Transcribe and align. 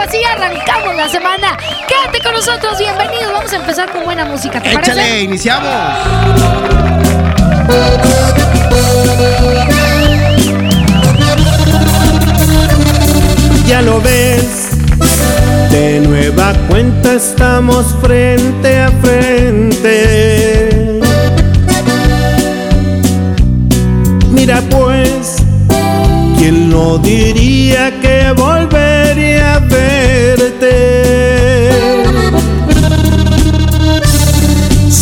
así 0.00 0.18
arrancamos 0.24 0.94
la 0.96 1.08
semana. 1.08 1.56
Quédate 1.86 2.20
con 2.22 2.32
nosotros, 2.34 2.78
bienvenido. 2.78 3.32
Vamos 3.32 3.52
a 3.52 3.56
empezar 3.56 3.90
con 3.92 4.04
buena 4.04 4.24
música, 4.24 4.60
¿te 4.60 4.70
Échale, 4.72 5.02
parece? 5.02 5.20
iniciamos. 5.22 5.68
Ya 13.66 13.82
lo 13.82 14.00
ves, 14.00 14.70
de 15.70 16.00
nueva 16.00 16.52
cuenta 16.68 17.14
estamos 17.14 17.86
frente 18.02 18.78
a 18.80 18.90
frente. 19.00 21.00
Mira 24.30 24.60
pues, 24.70 25.36
¿quién 26.38 26.70
no 26.70 26.98
diría 26.98 27.49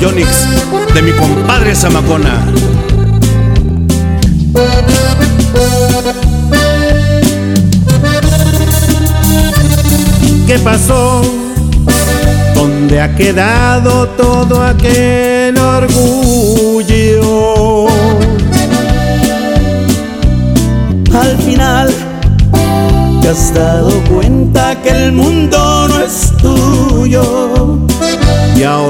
Yonix 0.00 0.46
de 0.94 1.02
mi 1.02 1.12
compadre 1.12 1.74
Zamacona. 1.74 2.46
¿Qué 10.46 10.58
pasó? 10.60 11.22
¿Dónde 12.54 13.00
ha 13.00 13.14
quedado 13.16 14.08
todo 14.10 14.62
aquel 14.64 15.57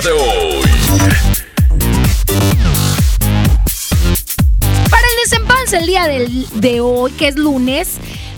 día 0.00 0.10
de 0.10 0.12
hoy. 0.12 0.62
Para 4.90 5.06
el 5.06 5.30
desempance 5.30 5.76
el 5.78 5.86
día 5.86 6.06
del- 6.08 6.46
de 6.54 6.80
hoy, 6.80 7.12
que 7.12 7.28
es 7.28 7.36
lunes, 7.36 7.88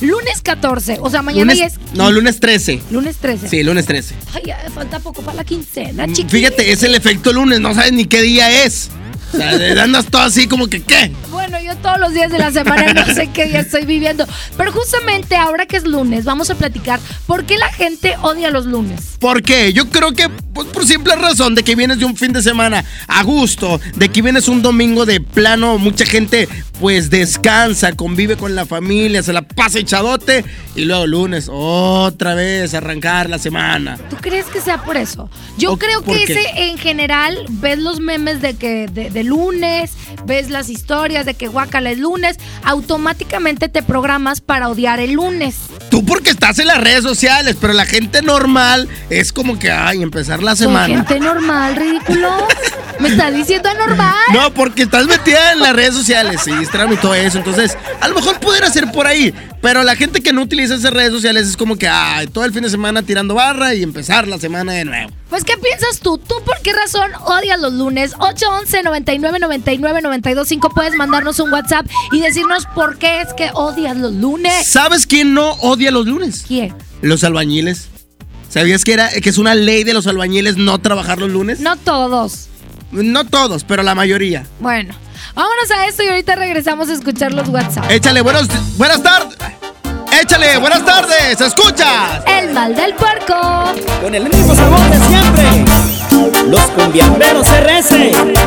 lunes 0.00 0.42
14, 0.42 0.98
o 1.00 1.10
sea, 1.10 1.22
mañana 1.22 1.52
Lunes- 1.52 1.58
ya 1.58 1.66
es 1.66 1.74
no, 1.94 2.10
lunes 2.10 2.40
13. 2.40 2.80
lunes 2.90 3.16
13. 3.18 3.48
Sí, 3.48 3.62
lunes 3.62 3.86
13. 3.86 4.14
Ay, 4.34 4.42
ya 4.46 4.58
falta 4.74 4.98
poco 5.00 5.22
para 5.22 5.36
la 5.38 5.44
quincena, 5.44 6.06
chiquito. 6.08 6.30
Fíjate, 6.30 6.72
es 6.72 6.82
el 6.82 6.94
efecto 6.94 7.32
lunes, 7.32 7.60
no 7.60 7.74
sabes 7.74 7.92
ni 7.92 8.06
qué 8.06 8.22
día 8.22 8.64
es. 8.64 8.90
O 9.32 9.36
sea, 9.36 9.82
andas 9.82 10.06
todo 10.06 10.22
así 10.22 10.46
como 10.46 10.66
que, 10.68 10.82
¿qué? 10.82 11.10
Bueno, 11.30 11.58
yo 11.72 11.78
todos 11.78 11.98
los 11.98 12.12
días 12.12 12.30
de 12.30 12.38
la 12.38 12.50
semana 12.50 12.92
no 12.92 13.06
sé 13.06 13.28
qué 13.28 13.46
día 13.46 13.60
estoy 13.60 13.84
viviendo. 13.84 14.26
Pero 14.56 14.72
justamente 14.72 15.36
ahora 15.36 15.66
que 15.66 15.76
es 15.76 15.84
lunes, 15.84 16.24
vamos 16.24 16.50
a 16.50 16.54
platicar 16.54 17.00
por 17.26 17.44
qué 17.44 17.58
la 17.58 17.72
gente 17.72 18.14
odia 18.22 18.50
los 18.50 18.66
lunes. 18.66 19.16
¿Por 19.19 19.42
qué? 19.42 19.72
Yo 19.72 19.88
creo 19.88 20.12
que 20.12 20.28
pues, 20.28 20.66
por 20.69 20.86
simple 20.86 21.14
razón 21.16 21.54
de 21.54 21.62
que 21.62 21.76
vienes 21.76 21.98
de 21.98 22.04
un 22.04 22.16
fin 22.16 22.32
de 22.32 22.42
semana 22.42 22.84
a 23.06 23.22
gusto, 23.22 23.80
de 23.94 24.08
que 24.08 24.22
vienes 24.22 24.48
un 24.48 24.62
domingo 24.62 25.06
de 25.06 25.20
plano, 25.20 25.78
mucha 25.78 26.04
gente 26.04 26.48
pues 26.80 27.10
descansa, 27.10 27.92
convive 27.92 28.36
con 28.36 28.54
la 28.56 28.66
familia, 28.66 29.22
se 29.22 29.32
la 29.32 29.42
pasa 29.42 29.78
echadote 29.78 30.44
y 30.74 30.84
luego 30.84 31.06
lunes 31.06 31.48
otra 31.50 32.34
vez 32.34 32.74
arrancar 32.74 33.30
la 33.30 33.38
semana. 33.38 33.96
¿Tú 34.10 34.16
crees 34.16 34.46
que 34.46 34.60
sea 34.60 34.82
por 34.82 34.96
eso? 34.96 35.30
Yo 35.56 35.72
¿O 35.72 35.78
creo 35.78 36.02
por 36.02 36.16
que 36.16 36.24
qué? 36.24 36.32
ese 36.32 36.70
en 36.70 36.78
general 36.78 37.38
ves 37.48 37.78
los 37.78 38.00
memes 38.00 38.40
de 38.42 38.54
que 38.54 38.88
de, 38.88 39.10
de 39.10 39.24
lunes, 39.24 39.92
ves 40.26 40.50
las 40.50 40.69
historias 40.69 41.24
de 41.24 41.34
que 41.34 41.46
guacala 41.62 41.90
es 41.90 41.98
lunes, 41.98 42.36
automáticamente 42.64 43.68
te 43.68 43.82
programas 43.82 44.40
para 44.40 44.68
odiar 44.68 44.98
el 44.98 45.12
lunes. 45.12 45.56
Tú 45.90 46.04
porque 46.04 46.30
estás 46.30 46.58
en 46.58 46.66
las 46.66 46.78
redes 46.78 47.02
sociales, 47.02 47.56
pero 47.60 47.72
la 47.72 47.86
gente 47.86 48.22
normal 48.22 48.88
es 49.10 49.32
como 49.32 49.58
que, 49.58 49.70
ay, 49.70 50.02
empezar 50.02 50.42
la 50.42 50.56
semana. 50.56 50.88
gente 50.88 51.20
normal, 51.20 51.76
ridículo. 51.76 52.48
¿Me 52.98 53.08
estás 53.08 53.34
diciendo 53.34 53.68
anormal? 53.68 54.14
No, 54.32 54.52
porque 54.54 54.82
estás 54.82 55.06
metida 55.06 55.52
en 55.52 55.60
las 55.60 55.74
redes 55.74 55.94
sociales, 55.94 56.46
Instagram 56.46 56.92
y 56.92 56.96
todo 56.96 57.14
eso. 57.14 57.38
Entonces, 57.38 57.76
a 58.00 58.08
lo 58.08 58.14
mejor 58.14 58.38
pudiera 58.40 58.68
ser 58.70 58.90
por 58.90 59.06
ahí. 59.06 59.34
Pero 59.60 59.84
la 59.84 59.94
gente 59.94 60.20
que 60.20 60.32
no 60.32 60.42
utiliza 60.42 60.74
esas 60.74 60.92
redes 60.92 61.12
sociales 61.12 61.46
es 61.46 61.56
como 61.56 61.76
que, 61.76 61.86
ay, 61.86 62.26
todo 62.26 62.44
el 62.44 62.52
fin 62.52 62.64
de 62.64 62.70
semana 62.70 63.02
tirando 63.02 63.34
barra 63.34 63.74
y 63.74 63.82
empezar 63.84 64.26
la 64.26 64.38
semana 64.38 64.72
de 64.72 64.84
nuevo. 64.84 65.12
Pues, 65.30 65.44
¿qué 65.44 65.56
piensas 65.56 66.00
tú? 66.00 66.18
¿Tú 66.18 66.34
por 66.44 66.60
qué 66.62 66.72
razón 66.72 67.10
odias 67.24 67.60
los 67.60 67.72
lunes? 67.72 68.12
811 68.18 68.82
99 68.82 69.38
99 69.38 70.02
925 70.02 70.70
Puedes 70.74 70.94
mandarnos 70.94 71.38
un 71.38 71.50
WhatsApp 71.52 71.87
y 72.10 72.20
decirnos 72.20 72.66
por 72.75 72.99
qué 72.99 73.20
es 73.20 73.32
que 73.34 73.50
odias 73.54 73.96
los 73.96 74.12
lunes. 74.12 74.66
¿Sabes 74.66 75.06
quién 75.06 75.34
no 75.34 75.52
odia 75.60 75.90
los 75.90 76.06
lunes? 76.06 76.44
¿Quién? 76.46 76.75
Los 77.02 77.25
albañiles. 77.25 77.88
¿Sabías 78.49 78.84
que, 78.84 78.93
era, 78.93 79.08
que 79.08 79.31
es 79.31 79.38
una 79.38 79.54
ley 79.54 79.82
de 79.84 79.94
los 79.94 80.06
albañiles 80.06 80.56
no 80.56 80.78
trabajar 80.78 81.19
los 81.19 81.31
lunes? 81.31 81.60
No 81.60 81.76
todos. 81.76 82.49
No 82.90 83.25
todos, 83.25 83.64
pero 83.64 83.82
la 83.82 83.94
mayoría. 83.94 84.44
Bueno, 84.60 84.94
vámonos 85.34 85.70
a 85.70 85.87
esto 85.87 86.02
y 86.02 86.08
ahorita 86.08 86.34
regresamos 86.37 86.88
a 86.90 86.93
escuchar 86.93 87.32
los 87.32 87.49
WhatsApp. 87.49 87.90
Échale, 87.90 88.20
buenos, 88.20 88.48
buenas 88.76 89.02
tardes. 89.02 89.38
Échale, 90.20 90.58
buenas 90.58 90.84
tardes. 90.84 91.40
¿Escuchas? 91.40 92.22
El 92.26 92.52
mal 92.52 92.76
del 92.76 92.94
puerco. 92.94 93.34
Con 94.02 94.14
el 94.14 94.25
mismo 94.25 94.55
sabor 94.55 94.81
de 94.90 94.98
siempre. 95.06 95.64
Los 96.48 96.60
cumbiamberos 96.72 97.46
RS 97.48 97.90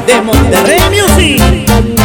de 0.05 0.21
Monterrey 0.21 0.79
Music. 0.91 2.04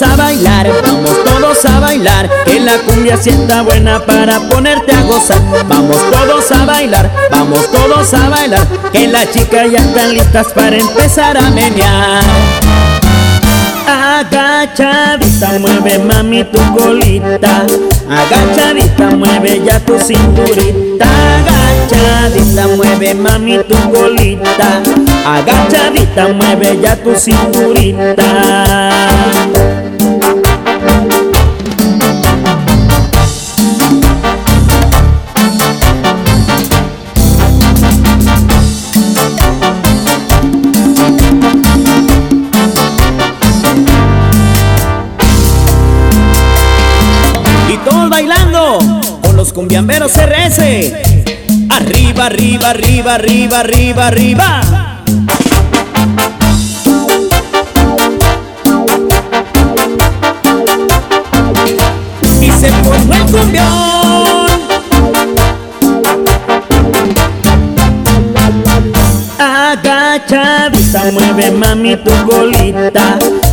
Todos 0.00 0.12
a 0.12 0.16
bailar, 0.16 0.66
vamos 0.82 1.24
todos 1.24 1.64
a 1.66 1.80
bailar, 1.80 2.30
que 2.46 2.58
la 2.60 2.78
cumbia 2.78 3.18
sienta 3.18 3.60
buena 3.60 4.00
para 4.00 4.40
ponerte 4.48 4.94
a 4.94 5.02
gozar. 5.02 5.38
Vamos 5.68 5.98
todos 6.10 6.50
a 6.52 6.64
bailar, 6.64 7.10
vamos 7.30 7.70
todos 7.70 8.14
a 8.14 8.30
bailar, 8.30 8.66
que 8.92 9.08
las 9.08 9.30
chicas 9.30 9.70
ya 9.70 9.78
están 9.78 10.14
listas 10.14 10.46
para 10.54 10.78
empezar 10.78 11.36
a 11.36 11.50
menear. 11.50 12.22
Agachadita, 13.86 15.58
mueve 15.58 15.98
mami 15.98 16.44
tu 16.44 16.58
colita. 16.74 17.66
Agachadita, 18.08 19.10
mueve 19.16 19.60
ya 19.66 19.80
tu 19.80 19.98
cinturita. 19.98 21.06
Agachadita, 21.36 22.68
mueve 22.76 23.14
mami 23.14 23.58
tu 23.68 23.76
colita. 23.90 24.80
Agachadita, 25.26 26.28
mueve 26.28 26.78
ya 26.80 26.96
tu 26.96 27.14
cinturita. 27.14 28.24
Los 49.50 49.52
cumbiamberos 49.52 50.12
RS. 50.16 50.92
Arriba, 51.70 52.26
arriba, 52.26 52.70
arriba, 52.70 53.14
arriba, 53.14 53.60
arriba, 53.60 54.06
arriba. 54.06 54.60
Y 62.40 62.50
se 62.52 62.68
formó 62.84 63.14
el 63.14 63.22
cumbión. 63.22 63.66
Agachadita, 69.38 71.04
mueve 71.12 71.50
mami 71.50 71.96
tu 71.96 72.12
colita. 72.26 73.18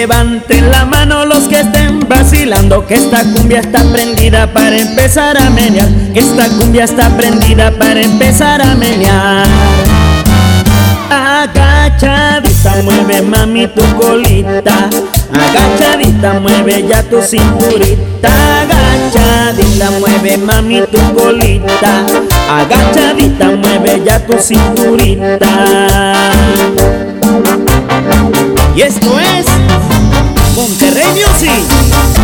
Levanten 0.00 0.70
la 0.70 0.86
mano 0.86 1.26
los 1.26 1.40
que 1.40 1.60
estén 1.60 2.00
vacilando, 2.08 2.86
que 2.86 2.94
esta 2.94 3.22
cumbia 3.22 3.60
está 3.60 3.82
prendida 3.92 4.50
para 4.50 4.78
empezar 4.78 5.36
a 5.36 5.50
menear, 5.50 5.88
que 6.14 6.20
esta 6.20 6.48
cumbia 6.48 6.84
está 6.84 7.10
prendida 7.18 7.70
para 7.72 8.00
empezar 8.00 8.62
a 8.62 8.74
menear. 8.76 9.46
Agachadita, 11.10 12.76
mueve 12.82 13.20
mami 13.20 13.66
tu 13.68 13.82
colita. 14.00 14.88
Agachadita, 15.34 16.40
mueve 16.40 16.86
ya 16.88 17.02
tu 17.02 17.20
cinturita. 17.20 18.30
Agachadita, 18.62 19.90
mueve 20.00 20.38
mami 20.38 20.80
tu 20.90 20.98
colita. 21.12 22.06
Agachadita, 22.48 23.50
mueve 23.50 24.02
ya 24.02 24.18
tu 24.18 24.38
cinturita. 24.38 25.50
Y 28.74 28.82
esto 28.82 29.19
es 29.19 29.19
Monterrey 30.70 31.04
Music 31.14 31.50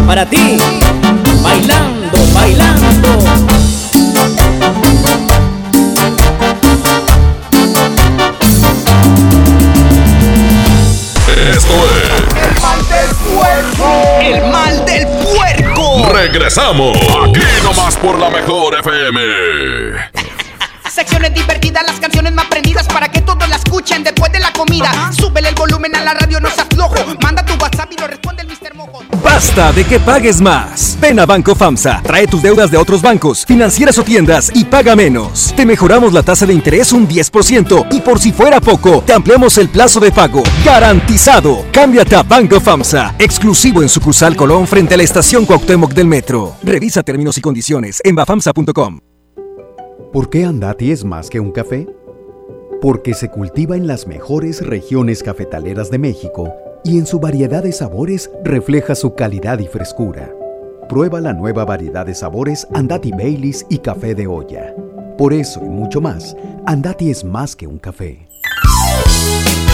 para 0.07 0.25
ti, 0.25 0.57
bailando, 1.43 2.17
bailando. 2.33 3.09
Esto 11.51 11.75
es 11.91 12.47
El 12.47 12.61
mal 12.63 12.87
del 12.89 13.17
puerco. 13.17 13.87
El 14.23 14.53
mal 14.53 14.85
del 14.85 15.07
puerco. 15.09 16.13
Regresamos. 16.13 16.97
Aquí 17.29 17.41
nomás 17.65 17.97
por 17.97 18.17
la 18.17 18.31
mejor 18.31 18.77
FM. 18.79 19.23
canciones 20.95 21.35
divertidas, 21.35 21.83
las 21.85 21.99
canciones 22.01 22.33
más 22.33 22.47
prendidas 22.47 22.87
para 22.87 23.09
que 23.09 23.21
todos 23.21 23.36
la 23.36 23.36
escuchen 23.77 24.03
después 24.03 24.33
de 24.33 24.41
la 24.41 24.53
comida. 24.53 24.91
Súbele 25.13 25.51
el 25.51 25.55
volumen 25.55 25.95
a 25.97 26.03
la 26.03 26.15
radio, 26.15 26.41
no 26.41 26.49
seas 26.49 26.67
flojo. 26.75 26.95
Manda 27.23 27.45
tu 27.45 27.53
WhatsApp 27.63 27.93
y 27.93 28.01
lo 28.01 28.07
responde 28.07 28.43
el 28.43 28.49
Mr. 28.49 28.75
Mojo. 28.75 29.03
Basta 29.23 29.71
de 29.73 29.85
que 29.85 30.01
pagues 30.01 30.41
más. 30.41 30.97
Ven 31.01 31.21
a 31.21 31.27
Banco 31.27 31.55
FAMSA, 31.55 32.01
trae 32.03 32.27
tus 32.27 32.43
deudas 32.43 32.71
de 32.71 32.79
otros 32.79 33.03
bancos, 33.03 33.45
financieras 33.45 33.99
o 33.99 34.03
tiendas 34.03 34.51
y 34.55 34.65
paga 34.65 34.97
menos. 34.97 35.53
Te 35.57 35.67
mejoramos 35.67 36.15
la 36.15 36.23
tasa 36.23 36.47
de 36.47 36.55
interés 36.55 36.93
un 36.93 37.07
10% 37.07 37.89
y 37.91 38.01
por 38.01 38.19
si 38.19 38.33
fuera 38.33 38.61
poco, 38.61 39.03
te 39.05 39.13
ampliamos 39.13 39.59
el 39.59 39.69
plazo 39.69 40.01
de 40.01 40.11
pago. 40.11 40.43
Garantizado. 40.65 41.67
Cámbiate 41.71 42.17
a 42.17 42.23
Banco 42.23 42.61
FAMSA, 42.61 43.17
exclusivo 43.19 43.83
en 43.83 43.91
sucursal 43.91 44.37
Colón 44.37 44.67
frente 44.67 44.95
a 44.95 44.97
la 44.97 45.03
estación 45.03 45.45
Cuauhtémoc 45.45 45.93
del 45.93 46.07
Metro. 46.07 46.57
Revisa 46.63 47.03
términos 47.03 47.37
y 47.37 47.43
condiciones 47.43 48.01
en 48.05 48.15
bafamsa.com. 48.15 49.01
¿Por 50.13 50.31
qué 50.31 50.45
Andati 50.47 50.93
es 50.93 51.05
más 51.05 51.29
que 51.29 51.41
un 51.41 51.53
café? 51.53 51.87
Porque 52.87 53.15
se 53.15 53.31
cultiva 53.31 53.77
en 53.77 53.89
las 53.89 54.07
mejores 54.07 54.65
regiones 54.65 55.25
cafetaleras 55.25 55.91
de 55.91 55.99
México 55.99 56.55
y 56.85 56.99
en 56.99 57.07
su 57.07 57.19
variedad 57.19 57.65
de 57.65 57.73
sabores 57.73 58.31
refleja 58.45 58.95
su 58.95 59.17
calidad 59.17 59.59
y 59.59 59.67
frescura. 59.67 60.33
Prueba 60.89 61.21
la 61.21 61.33
nueva 61.33 61.65
variedad 61.65 62.07
de 62.07 62.15
sabores 62.15 62.69
Andati 62.73 63.11
Baileys 63.11 63.67
y 63.69 63.79
café 63.79 64.15
de 64.15 64.29
olla. 64.29 64.73
Por 65.19 65.33
eso 65.33 65.65
y 65.65 65.69
mucho 65.69 66.01
más, 66.01 66.37
Andati 66.65 67.11
es 67.11 67.25
más 67.25 67.57
que 67.57 67.67
un 67.67 67.81
café. 67.81 68.26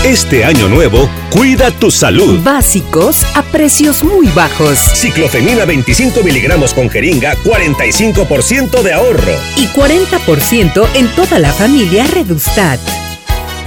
Este 0.05 0.45
año 0.45 0.69
nuevo, 0.69 1.09
cuida 1.31 1.71
tu 1.71 1.89
salud. 1.93 2.43
Básicos 2.43 3.25
a 3.37 3.43
precios 3.45 4.03
muy 4.03 4.27
bajos. 4.35 4.77
Ciclofemina 4.77 5.65
25 5.65 6.25
miligramos 6.25 6.75
con 6.75 6.91
jeringa, 6.91 7.37
45% 7.45 8.83
de 8.83 8.93
ahorro. 8.95 9.33
Y 9.57 9.69
40% 9.69 10.89
en 10.95 11.07
toda 11.15 11.39
la 11.39 11.53
familia 11.53 12.05
Redustat. 12.09 12.81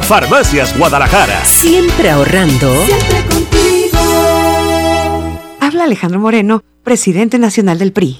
Farmacias 0.01 0.77
Guadalajara. 0.77 1.45
Siempre 1.45 2.09
ahorrando. 2.09 2.69
Siempre 2.85 3.23
contigo. 3.33 3.97
Habla 5.61 5.85
Alejandro 5.85 6.19
Moreno, 6.19 6.63
presidente 6.83 7.39
nacional 7.39 7.79
del 7.79 7.93
PRI. 7.93 8.19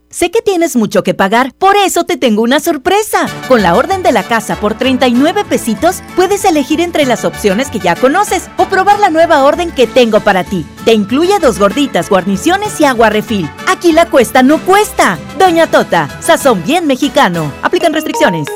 sé 0.11 0.29
que 0.29 0.41
tienes 0.41 0.75
mucho 0.75 1.03
que 1.03 1.13
pagar, 1.13 1.53
por 1.53 1.75
eso 1.75 2.03
te 2.03 2.17
tengo 2.17 2.43
una 2.43 2.59
sorpresa. 2.59 3.25
Con 3.47 3.63
la 3.63 3.75
orden 3.75 4.03
de 4.03 4.11
la 4.11 4.23
casa 4.23 4.57
por 4.57 4.77
39 4.77 5.43
pesitos, 5.45 6.03
puedes 6.15 6.45
elegir 6.45 6.79
entre 6.81 7.05
las 7.05 7.25
opciones 7.25 7.69
que 7.69 7.79
ya 7.79 7.95
conoces 7.95 8.49
o 8.57 8.65
probar 8.65 8.99
la 8.99 9.09
nueva 9.09 9.43
orden 9.43 9.71
que 9.71 9.87
tengo 9.87 10.19
para 10.19 10.43
ti. 10.43 10.65
Te 10.85 10.93
incluye 10.93 11.39
dos 11.39 11.57
gorditas, 11.57 12.09
guarniciones 12.09 12.79
y 12.79 12.85
agua 12.85 13.09
refil. 13.09 13.49
Aquí 13.67 13.91
la 13.91 14.05
cuesta 14.05 14.43
no 14.43 14.59
cuesta. 14.59 15.17
Doña 15.39 15.67
Tota, 15.67 16.07
sazón 16.21 16.63
bien 16.63 16.85
mexicano. 16.85 17.51
Aplican 17.63 17.93
restricciones. 17.93 18.47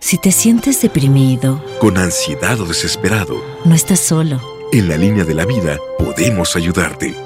Si 0.00 0.18
te 0.18 0.30
sientes 0.30 0.80
deprimido, 0.82 1.64
con 1.80 1.96
ansiedad 1.96 2.60
o 2.60 2.66
desesperado, 2.66 3.42
no 3.64 3.74
estás 3.74 4.00
solo. 4.00 4.40
En 4.72 4.88
la 4.88 4.96
línea 4.96 5.24
de 5.24 5.34
la 5.34 5.46
vida 5.46 5.78
podemos 5.98 6.54
ayudarte. 6.54 7.25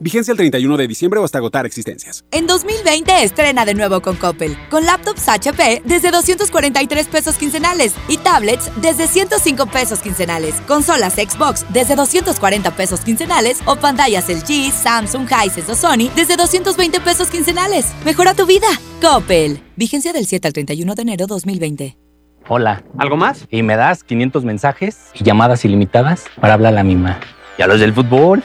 Vigencia 0.00 0.30
el 0.30 0.36
31 0.36 0.76
de 0.76 0.86
diciembre 0.86 1.18
o 1.18 1.24
hasta 1.24 1.38
agotar 1.38 1.66
existencias. 1.66 2.24
En 2.30 2.46
2020 2.46 3.24
estrena 3.24 3.64
de 3.64 3.74
nuevo 3.74 4.00
con 4.00 4.14
Coppel. 4.14 4.56
Con 4.70 4.86
laptops 4.86 5.28
HP 5.28 5.82
desde 5.84 6.12
243 6.12 7.08
pesos 7.08 7.36
quincenales 7.36 7.94
y 8.08 8.18
tablets 8.18 8.70
desde 8.80 9.08
105 9.08 9.66
pesos 9.66 9.98
quincenales. 9.98 10.54
Consolas 10.68 11.14
Xbox 11.14 11.66
desde 11.70 11.96
240 11.96 12.76
pesos 12.76 13.00
quincenales 13.00 13.60
o 13.64 13.74
pantallas 13.74 14.28
LG, 14.28 14.70
Samsung, 14.70 15.28
Hisense 15.28 15.72
o 15.72 15.74
Sony 15.74 16.10
desde 16.14 16.36
220 16.36 17.00
pesos 17.00 17.28
quincenales. 17.28 17.86
Mejora 18.04 18.34
tu 18.34 18.46
vida. 18.46 18.68
Coppel. 19.00 19.60
Vigencia 19.74 20.12
del 20.12 20.26
7 20.26 20.46
al 20.46 20.52
31 20.52 20.94
de 20.94 21.02
enero 21.02 21.26
2020. 21.26 21.96
Hola. 22.48 22.84
¿Algo 22.98 23.16
más? 23.16 23.46
Y 23.50 23.64
me 23.64 23.74
das 23.74 24.04
500 24.04 24.44
mensajes 24.44 25.10
y 25.14 25.24
llamadas 25.24 25.64
ilimitadas 25.64 26.26
para 26.40 26.54
hablar 26.54 26.72
a 26.74 26.76
la 26.76 26.84
misma. 26.84 27.18
¿Y 27.58 27.62
a 27.62 27.66
los 27.66 27.80
del 27.80 27.92
fútbol? 27.92 28.44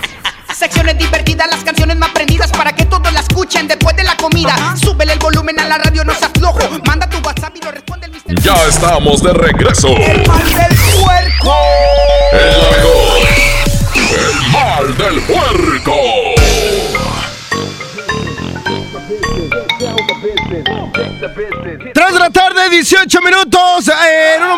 Secciones 0.55 0.97
divertidas, 0.97 1.47
las 1.49 1.63
canciones 1.63 1.97
más 1.97 2.09
prendidas 2.11 2.51
para 2.51 2.73
que 2.73 2.85
todos 2.85 3.11
la 3.11 3.21
escuchen 3.21 3.67
después 3.67 3.95
de 3.95 4.03
la 4.03 4.15
comida. 4.17 4.55
Súbele 4.75 5.13
el 5.13 5.19
volumen 5.19 5.59
a 5.59 5.65
la 5.65 5.77
radio, 5.77 6.03
no 6.03 6.13
se 6.13 6.25
aflojo. 6.25 6.59
Manda 6.85 7.09
tu 7.09 7.17
WhatsApp 7.19 7.55
y 7.55 7.61
lo 7.65 7.71
responde 7.71 8.07
el 8.07 8.11
Mr. 8.11 8.41
Ya 8.41 8.55
estamos 8.67 9.23
de 9.23 9.33
regreso. 9.33 9.87
El 9.87 10.27
mal 10.27 10.43
del 10.53 10.77
puerco. 11.01 11.55
El 12.33 12.61
la 12.61 12.69
mejor. 12.77 13.27
El 13.95 14.51
mal 14.51 14.97
del 14.97 15.21
puerco. 15.21 15.95
Tras 21.93 22.13
de 22.13 22.19
la 22.19 22.29
tarde, 22.29 22.69
18 22.69 23.21
minutos. 23.21 23.87
Eh, 23.87 24.35
en 24.35 24.43
unos 24.43 24.57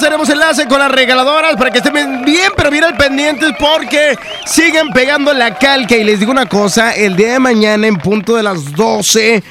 haremos 0.00 0.28
enlace 0.30 0.66
con 0.66 0.78
las 0.78 0.90
regaladoras 0.90 1.56
para 1.56 1.70
que 1.70 1.78
estén 1.78 1.92
bien, 1.92 2.24
bien, 2.24 2.52
pero 2.56 2.70
bien 2.70 2.84
al 2.84 2.96
pendientes 2.96 3.52
porque 3.58 4.16
siguen 4.46 4.90
pegando 4.90 5.32
la 5.34 5.56
calca. 5.56 5.96
Y 5.96 6.04
les 6.04 6.20
digo 6.20 6.32
una 6.32 6.46
cosa: 6.46 6.92
el 6.92 7.16
día 7.16 7.32
de 7.32 7.38
mañana, 7.38 7.86
en 7.86 7.98
punto 7.98 8.36
de 8.36 8.42
las 8.42 8.72
12, 8.72 9.42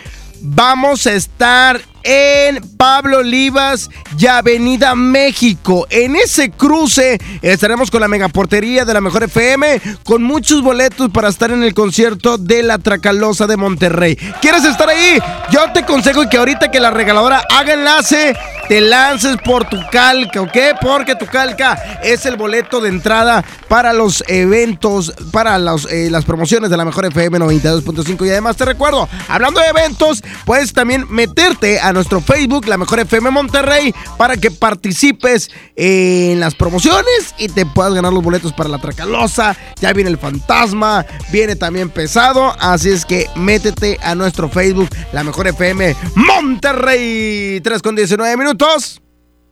vamos 0.42 1.06
a 1.06 1.14
estar 1.14 1.82
en 2.04 2.62
Pablo 2.78 3.20
Olivas 3.20 3.90
y 4.18 4.28
Avenida 4.28 4.96
México. 4.96 5.88
En 5.90 6.16
ese 6.16 6.52
cruce 6.52 7.20
estaremos 7.42 7.92
con 7.92 8.02
la 8.02 8.08
megaportería 8.08 8.86
de 8.86 8.94
la 8.94 9.02
Mejor 9.02 9.24
FM 9.24 9.82
con 10.04 10.24
muchos 10.24 10.62
boletos 10.62 11.10
para 11.12 11.30
estar 11.30 11.52
en 11.52 11.64
el 11.64 11.74
concierto 11.74 12.38
de 12.38 12.64
la 12.64 12.78
Tracalosa 12.78 13.48
de 13.48 13.58
Monterrey. 13.58 14.16
¿Quieres 14.42 14.66
estar 14.66 14.90
ahí? 14.90 15.20
Yo 15.52 15.72
te 15.74 15.80
aconsejo 15.80 16.28
que 16.30 16.38
ahorita 16.38 16.72
que 16.72 16.80
la 16.80 16.92
regaladora 16.92 17.44
haga 17.50 17.74
enlace, 17.74 18.36
te 18.68 18.82
lances 18.82 19.38
por 19.44 19.68
tu 19.68 19.78
calca, 19.92 20.42
¿ok? 20.42 20.58
Porque 20.82 21.16
tu 21.16 21.26
calca 21.26 22.00
es 22.04 22.26
el 22.26 22.38
boleto 22.38 22.80
de 22.80 22.90
entrada 22.90 23.44
para 23.68 23.94
los 23.94 24.24
eventos, 24.28 25.14
para 25.32 25.58
eh, 25.58 26.10
las 26.10 26.26
promociones 26.26 26.70
de 26.70 26.78
la 26.78 26.86
Mejor 26.86 27.06
FM 27.06 27.40
92.5. 27.40 28.26
Y 28.26 28.30
además 28.30 28.56
te 28.56 28.66
recuerdo, 28.66 29.08
hablando 29.28 29.60
de 29.60 29.68
eventos, 29.68 30.24
puedes 30.46 30.74
también 30.74 31.06
meterte 31.10 31.80
a 31.80 31.91
nuestro 31.94 32.22
Facebook, 32.22 32.68
la 32.68 32.78
Mejor 32.78 33.00
FM 33.00 33.30
Monterrey, 33.32 33.94
para 34.18 34.38
que 34.38 34.52
participes 34.52 35.50
en 35.76 36.40
las 36.40 36.56
promociones 36.56 37.36
y 37.38 37.48
te 37.48 37.66
puedas 37.66 37.94
ganar 37.94 38.14
los 38.14 38.24
boletos 38.24 38.54
para 38.54 38.70
la 38.70 38.80
Tracalosa. 38.80 39.56
Ya 39.80 39.94
viene 39.94 40.10
el 40.10 40.18
fantasma, 40.18 41.06
viene 41.32 41.56
también 41.56 41.90
pesado, 41.90 42.56
así 42.60 42.90
es 42.90 43.06
que 43.06 43.28
métete 43.36 43.98
a 44.04 44.16
nuestro 44.16 44.50
Facebook, 44.50 44.90
la 45.12 45.24
Mejor 45.24 45.48
FM 45.48 45.96
Monterrey. 46.16 47.62
3 47.62 47.82
con 47.82 47.96
19 47.96 48.38
minutos. 48.38 49.02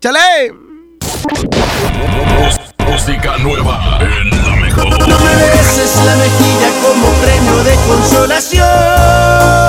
¡Chale! 0.01 0.53
Música 2.87 3.37
nueva 3.37 3.99
en 4.01 4.29
la 4.29 4.55
mejor. 4.55 5.07
No 5.07 5.19
me 5.19 5.35
beses 5.35 5.95
la 6.05 6.15
mejilla 6.15 6.69
como 6.81 7.07
premio 7.21 7.63
de 7.63 7.75
consolación. 7.87 9.68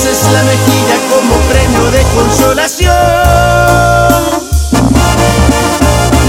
Beses 0.00 0.30
la 0.30 0.42
mejilla 0.44 0.96
como 1.10 1.34
premio 1.48 1.90
de 1.90 2.02
consolación. 2.14 2.94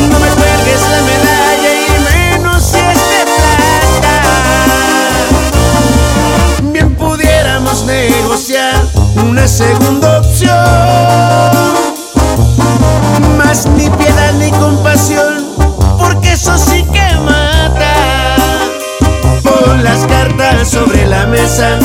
No 0.10 0.20
me 0.20 0.30
cuelgues 0.30 0.82
la 0.90 1.02
medalla 1.04 1.72
y 1.86 1.90
menos 2.10 2.64
si 2.64 2.80
es 2.80 3.02
de 3.12 3.22
plata. 3.38 4.16
Bien 6.72 6.96
pudiéramos 6.96 7.84
negociar 7.84 8.88
una 9.24 9.48
segunda 9.48 10.18
opción. 10.18 10.50
Más 13.38 13.68
ni 13.68 13.88
piedad 13.92 14.34
ni 14.34 14.50
compasión, 14.52 15.46
porque 16.00 16.32
eso 16.34 16.58
sí 16.58 16.88
que 16.92 17.18
mata. 17.20 17.94
Pon 19.44 19.84
las 19.84 20.08
cartas 20.08 20.70
sobre 20.70 21.06
la 21.06 21.28
mesa 21.28 21.78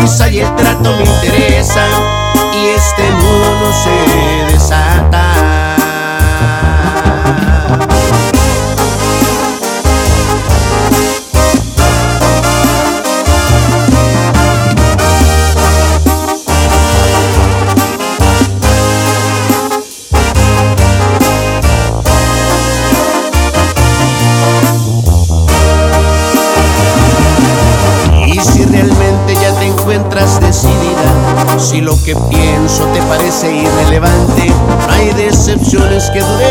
quizá 0.00 0.28
y 0.28 0.40
el 0.40 0.56
trato 0.56 0.96
me 0.96 1.04
interesa 1.04 1.86
y 2.54 2.68
este 2.68 3.10
mundo 3.12 3.72
se 3.82 4.29
si 31.70 31.80
lo 31.80 31.94
que 32.02 32.16
pienso 32.28 32.84
te 32.86 33.00
parece 33.02 33.54
irrelevante, 33.54 34.52
hay 34.88 35.12
decepciones 35.12 36.10
que 36.10 36.18
duren 36.18 36.49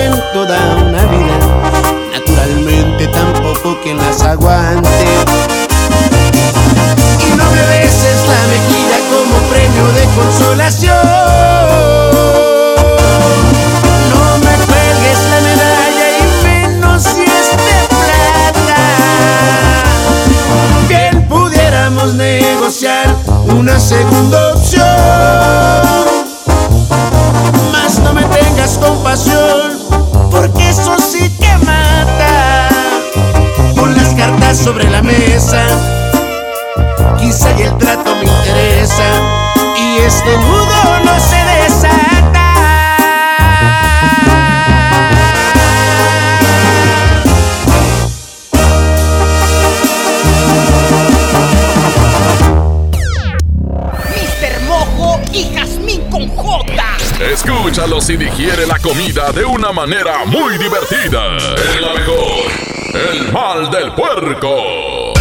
de 59.12 59.44
una 59.44 59.72
manera 59.72 60.24
muy 60.26 60.56
divertida. 60.60 61.36
En 61.74 61.82
la 61.82 61.94
mejor. 61.96 62.52
El 62.94 63.32
mal 63.34 63.72
del 63.72 63.92
puerco. 63.94 65.14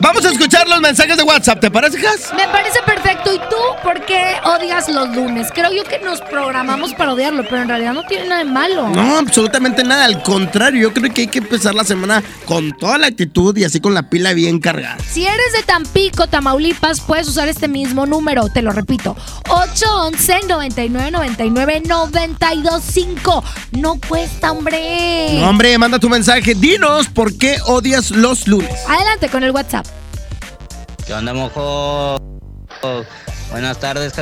Vamos 0.00 0.24
a 0.26 0.30
escuchar 0.30 0.68
los 0.68 0.80
mensajes 0.80 1.16
de 1.16 1.22
WhatsApp, 1.22 1.60
¿te 1.60 1.70
parece, 1.70 1.98
Jas? 1.98 2.30
Me 2.36 2.46
parece 2.48 2.78
perfecto. 2.82 3.32
¿Y 3.32 3.38
tú 3.38 3.56
por 3.82 4.04
qué 4.04 4.36
odias 4.44 4.88
los 4.88 5.08
lunes? 5.16 5.48
Creo 5.52 5.72
yo 5.72 5.82
que 5.84 5.98
nos 5.98 6.20
programamos 6.20 6.92
para 6.92 7.14
odiarlo, 7.14 7.42
pero 7.44 7.62
en 7.62 7.68
realidad 7.68 7.94
no 7.94 8.02
tiene 8.04 8.28
nada 8.28 8.44
de 8.44 8.50
malo. 8.50 8.88
No, 8.88 9.16
absolutamente 9.16 9.82
nada. 9.82 10.04
Al 10.04 10.22
contrario, 10.22 10.82
yo 10.82 10.92
creo 10.92 11.12
que 11.12 11.22
hay 11.22 11.26
que 11.28 11.38
empezar 11.38 11.74
la 11.74 11.84
semana 11.84 12.22
con 12.44 12.72
toda 12.76 12.98
la 12.98 13.06
actitud 13.06 13.56
y 13.56 13.64
así 13.64 13.80
con 13.80 13.94
la 13.94 14.10
pila 14.10 14.34
bien 14.34 14.60
cargada. 14.60 14.98
Si 15.10 15.24
eres 15.24 15.52
de 15.56 15.62
Tampico, 15.62 16.26
Tamaulipas, 16.26 17.00
puedes 17.00 17.26
usar 17.26 17.48
este 17.48 17.68
mismo 17.68 18.04
número. 18.04 18.50
Te 18.50 18.60
lo 18.60 18.72
repito. 18.72 19.16
811 19.64 20.46
99 20.46 21.10
99 21.10 21.82
925. 21.86 23.44
No 23.72 23.98
cuesta, 24.06 24.52
hombre. 24.52 25.38
No, 25.40 25.48
hombre, 25.48 25.78
manda 25.78 25.98
tu 25.98 26.10
mensaje. 26.10 26.54
Dinos 26.54 27.08
por 27.08 27.36
qué 27.38 27.56
odias 27.66 28.10
los 28.10 28.46
lunes. 28.46 28.70
Adelante 28.86 29.28
con 29.28 29.42
el 29.42 29.52
WhatsApp. 29.52 29.86
¿Qué 31.06 31.14
onda, 31.14 31.32
mojo? 31.32 32.20
Buenas 33.50 33.78
tardes, 33.78 34.12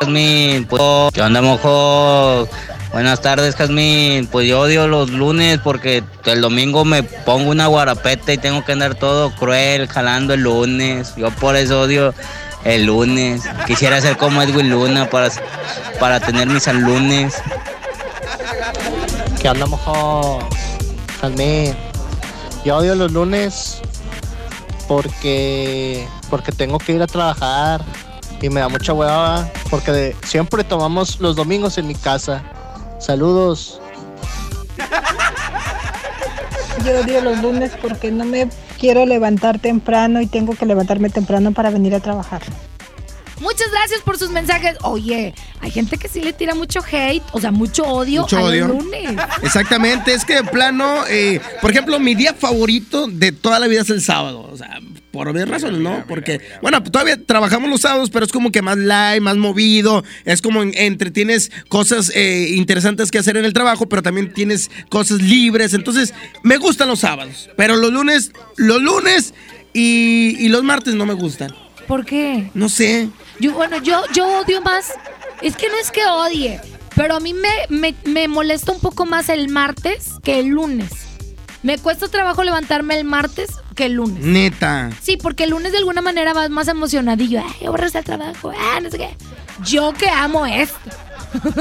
Jazmín. 0.00 0.64
Pues, 0.64 0.82
¿Qué 1.14 1.22
onda, 1.22 1.40
mojo? 1.40 2.48
Buenas 2.92 3.22
tardes, 3.22 3.54
Jazmín. 3.54 4.26
Pues 4.26 4.48
yo 4.48 4.60
odio 4.60 4.88
los 4.88 5.10
lunes 5.10 5.60
porque 5.62 6.02
el 6.24 6.40
domingo 6.40 6.84
me 6.84 7.04
pongo 7.04 7.50
una 7.50 7.68
guarapeta 7.68 8.32
y 8.32 8.38
tengo 8.38 8.64
que 8.64 8.72
andar 8.72 8.96
todo 8.96 9.32
cruel 9.34 9.86
jalando 9.86 10.34
el 10.34 10.40
lunes. 10.40 11.14
Yo 11.16 11.30
por 11.30 11.54
eso 11.56 11.82
odio 11.82 12.12
el 12.64 12.84
lunes. 12.84 13.42
Quisiera 13.66 14.00
ser 14.00 14.16
como 14.16 14.42
Edwin 14.42 14.70
Luna 14.70 15.08
para, 15.10 15.28
para 15.98 16.20
tener 16.20 16.46
mis 16.48 16.68
al 16.68 16.78
lunes. 16.80 17.34
¿Qué 19.40 19.48
onda, 19.48 19.66
mojo? 19.66 20.38
Jazmín. 21.20 21.74
Yo 22.64 22.76
odio 22.76 22.94
los 22.94 23.10
lunes 23.12 23.80
porque 24.88 26.06
porque 26.30 26.52
tengo 26.52 26.78
que 26.78 26.92
ir 26.92 27.02
a 27.02 27.06
trabajar 27.06 27.82
y 28.40 28.48
me 28.48 28.60
da 28.60 28.68
mucha 28.68 28.92
hueva 28.92 29.48
porque 29.70 29.90
de- 29.92 30.16
siempre 30.24 30.64
tomamos 30.64 31.18
los 31.20 31.34
domingos 31.36 31.78
en 31.78 31.88
mi 31.88 31.94
casa. 31.94 32.42
Saludos. 33.00 33.80
Yo 36.84 37.00
odio 37.00 37.20
los 37.20 37.38
lunes 37.42 37.72
porque 37.80 38.10
no 38.10 38.24
me 38.24 38.48
quiero 38.82 39.06
levantar 39.06 39.60
temprano 39.60 40.20
y 40.20 40.26
tengo 40.26 40.56
que 40.56 40.66
levantarme 40.66 41.08
temprano 41.08 41.52
para 41.52 41.70
venir 41.70 41.94
a 41.94 42.00
trabajar. 42.00 42.42
Muchas 43.40 43.70
gracias 43.70 44.00
por 44.00 44.18
sus 44.18 44.30
mensajes. 44.30 44.76
Oye, 44.82 45.34
hay 45.60 45.70
gente 45.70 45.98
que 45.98 46.08
sí 46.08 46.20
le 46.20 46.32
tira 46.32 46.56
mucho 46.56 46.80
hate, 46.90 47.22
o 47.30 47.40
sea, 47.40 47.52
mucho 47.52 47.84
odio 47.84 48.22
Mucho 48.22 48.38
a 48.38 48.42
odio. 48.42 48.66
los 48.66 48.82
lunes. 48.84 49.12
Exactamente, 49.44 50.14
es 50.14 50.24
que 50.24 50.34
de 50.34 50.44
plano, 50.44 51.06
eh, 51.08 51.40
por 51.60 51.70
ejemplo, 51.70 52.00
mi 52.00 52.16
día 52.16 52.34
favorito 52.34 53.06
de 53.06 53.30
toda 53.30 53.60
la 53.60 53.68
vida 53.68 53.82
es 53.82 53.90
el 53.90 54.02
sábado. 54.02 54.48
O 54.52 54.56
sea, 54.56 54.80
por 55.12 55.28
obvias 55.28 55.48
razones, 55.48 55.80
¿no? 55.80 56.04
Porque, 56.08 56.40
bueno, 56.62 56.82
todavía 56.82 57.16
trabajamos 57.24 57.68
los 57.70 57.82
sábados, 57.82 58.10
pero 58.10 58.24
es 58.24 58.32
como 58.32 58.50
que 58.50 58.62
más 58.62 58.78
light, 58.78 59.22
más 59.22 59.36
movido. 59.36 60.02
Es 60.24 60.40
como 60.42 60.62
en- 60.62 60.72
entretienes 60.76 61.52
cosas 61.68 62.10
eh, 62.14 62.48
interesantes 62.56 63.10
que 63.10 63.18
hacer 63.18 63.36
en 63.36 63.44
el 63.44 63.52
trabajo, 63.52 63.88
pero 63.88 64.02
también 64.02 64.32
tienes 64.32 64.70
cosas 64.88 65.20
libres. 65.20 65.74
Entonces, 65.74 66.14
me 66.42 66.56
gustan 66.56 66.88
los 66.88 67.00
sábados. 67.00 67.50
Pero 67.56 67.76
los 67.76 67.92
lunes, 67.92 68.32
los 68.56 68.80
lunes 68.82 69.34
y, 69.74 70.34
y 70.38 70.48
los 70.48 70.62
martes 70.64 70.94
no 70.94 71.06
me 71.06 71.14
gustan. 71.14 71.54
¿Por 71.86 72.04
qué? 72.06 72.50
No 72.54 72.68
sé. 72.68 73.08
Yo, 73.38 73.52
bueno, 73.52 73.82
yo, 73.82 74.02
yo 74.14 74.26
odio 74.40 74.62
más. 74.62 74.92
Es 75.42 75.56
que 75.56 75.68
no 75.68 75.76
es 75.76 75.90
que 75.90 76.00
odie, 76.06 76.60
pero 76.94 77.16
a 77.16 77.20
mí 77.20 77.34
me, 77.34 77.48
me, 77.68 77.94
me 78.04 78.28
molesta 78.28 78.72
un 78.72 78.80
poco 78.80 79.04
más 79.06 79.28
el 79.28 79.48
martes 79.48 80.10
que 80.22 80.38
el 80.38 80.46
lunes. 80.46 80.90
Me 81.64 81.78
cuesta 81.78 82.08
trabajo 82.08 82.42
levantarme 82.44 82.94
el 82.96 83.04
martes 83.04 83.50
que 83.74 83.86
el 83.86 83.94
lunes. 83.94 84.22
Neta. 84.24 84.90
Sí, 85.00 85.16
porque 85.16 85.44
el 85.44 85.50
lunes 85.50 85.72
de 85.72 85.78
alguna 85.78 86.02
manera 86.02 86.32
vas 86.32 86.50
más 86.50 86.68
emocionadillo. 86.68 87.40
Ay, 87.40 87.66
voy 87.66 87.74
a 87.74 87.76
regresar 87.76 88.00
al 88.00 88.04
trabajo. 88.04 88.52
Ah, 88.56 88.80
no 88.80 88.90
sé 88.90 88.98
qué. 88.98 89.16
Yo 89.64 89.92
que 89.92 90.08
amo 90.08 90.46
esto. 90.46 90.78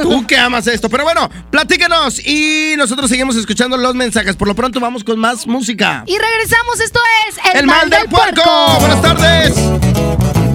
Tú 0.02 0.26
que 0.28 0.38
amas 0.38 0.68
esto. 0.68 0.90
Pero 0.90 1.04
bueno, 1.04 1.30
platícanos 1.50 2.20
y 2.26 2.74
nosotros 2.78 3.10
seguimos 3.10 3.36
escuchando 3.36 3.78
los 3.78 3.96
mensajes. 3.96 4.36
Por 4.36 4.48
lo 4.48 4.56
pronto 4.56 4.80
vamos 4.80 5.04
con 5.04 5.20
más 5.20 5.48
música. 5.48 6.04
Y 6.06 6.18
regresamos, 6.18 6.80
esto 6.80 7.00
es 7.30 7.38
El, 7.56 7.66
mal 7.66 7.90
del 7.90 8.08
puerco. 8.08 8.44
Buenas 8.80 9.02
tardes. 9.02 9.56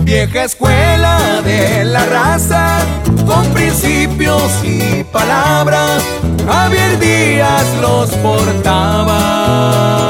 Vieja 0.06 0.44
escuela 0.44 1.42
de 1.42 1.84
la 1.84 2.06
raza, 2.06 2.78
con 3.26 3.44
principios 3.52 4.52
y 4.62 5.02
palabras, 5.02 6.00
Javier 6.46 6.96
Díaz 7.00 7.66
los 7.80 8.10
portaba. 8.10 10.05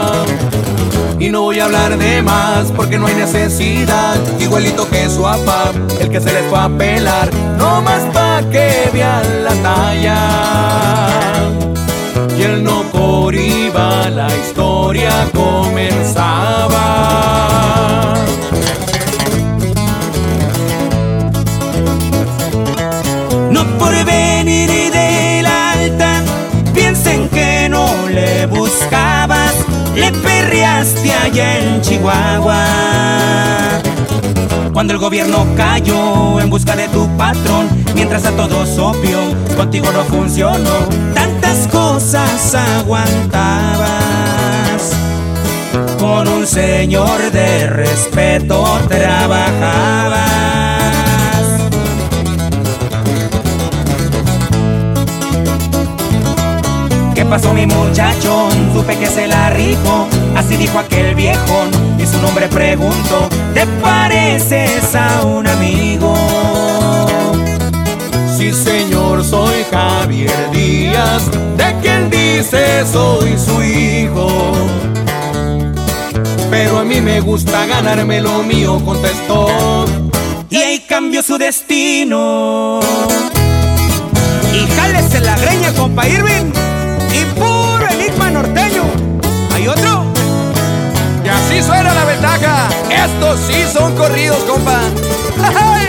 Y 1.27 1.29
no 1.29 1.43
voy 1.43 1.59
a 1.59 1.65
hablar 1.65 1.99
de 1.99 2.23
más 2.23 2.71
porque 2.71 2.99
no 2.99 3.09
hay 3.09 3.17
necesidad, 3.17 4.17
igualito 4.39 4.89
que 4.89 5.11
su 5.11 5.23
papá, 5.23 5.73
el 5.99 6.09
que 6.09 6.21
se 6.21 6.33
les 6.33 6.45
fue 6.45 6.57
a 6.57 6.69
pelar, 6.69 7.29
no 7.59 7.83
más 7.83 8.03
pa' 8.15 8.43
que 8.49 8.89
vean 8.93 9.43
la 9.43 9.53
talla. 9.61 10.19
Y 12.39 12.43
él 12.43 12.63
no 12.63 12.83
por 12.93 13.35
iba, 13.35 14.09
la 14.09 14.29
historia 14.37 15.11
comenzaba. 15.35 16.46
En 31.39 31.81
Chihuahua. 31.83 32.65
Cuando 34.73 34.93
el 34.93 34.99
gobierno 34.99 35.47
cayó 35.57 36.41
en 36.41 36.51
busca 36.51 36.77
de 36.77 36.89
tu 36.89 37.09
patrón, 37.17 37.69
mientras 37.95 38.25
a 38.27 38.33
todos 38.33 38.79
obvio, 38.79 39.19
contigo 39.57 39.91
no 39.93 40.05
funcionó, 40.05 40.89
tantas 41.15 41.67
cosas 41.69 42.55
aguantabas. 42.55 43.87
Con 45.99 46.29
un 46.29 46.47
señor 46.47 47.31
de 47.33 47.67
respeto 47.69 48.65
trabajabas. 48.89 50.37
¿Qué 57.15 57.25
pasó 57.25 57.55
mi 57.55 57.67
muchacho? 57.67 58.49
Supe 58.75 58.99
que 58.99 59.07
se 59.07 59.27
la 59.27 59.49
rifó, 59.49 60.07
así 60.37 60.57
dijo 60.57 60.79
aquel 60.79 61.15
viejón 61.15 61.71
y 61.99 62.07
su 62.07 62.21
nombre 62.21 62.47
preguntó, 62.49 63.29
¿te 63.55 63.67
pareces 63.83 64.95
a 64.95 65.23
un 65.25 65.47
amigo? 65.47 66.15
Sí, 68.37 68.53
señor, 68.53 69.25
soy 69.25 69.65
Javier 69.71 70.51
Díaz, 70.53 71.31
de 71.57 71.75
quien 71.81 72.11
dice 72.11 72.85
soy 72.93 73.37
su 73.39 73.63
hijo. 73.63 74.53
Pero 76.51 76.79
a 76.79 76.85
mí 76.85 77.01
me 77.01 77.21
gusta 77.21 77.67
ganarme 77.67 78.21
lo 78.21 78.43
mío, 78.43 78.81
contestó. 78.85 79.87
Y 80.49 80.57
ahí 80.57 80.85
cambió 80.89 81.23
su 81.23 81.39
destino. 81.39 82.81
Y 84.55 84.71
jálese 84.75 85.21
la 85.21 85.37
greña, 85.39 85.73
compa 85.73 86.07
Irving. 86.07 86.53
Y 87.13 87.25
puro 87.39 87.87
enigma 87.91 88.31
norteño. 88.31 88.85
¿Hay 89.55 89.67
otro? 89.67 90.06
Y 91.47 91.59
así 91.59 91.63
suena 91.63 91.95
la 91.95 92.05
ventaja. 92.05 92.69
Estos 92.91 93.41
sí 93.41 93.65
son 93.73 93.95
corridos, 93.97 94.39
compa. 94.45 94.81
¡Ay! 95.43 95.87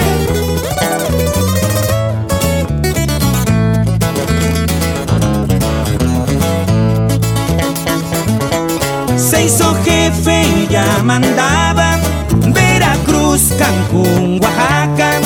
Se 9.17 9.45
hizo 9.45 9.75
jefe 9.83 10.43
y 10.43 10.67
ya 10.67 10.85
mandaba 11.03 11.97
Veracruz, 12.53 13.53
Cancún, 13.57 14.39
Oaxaca, 14.41 15.19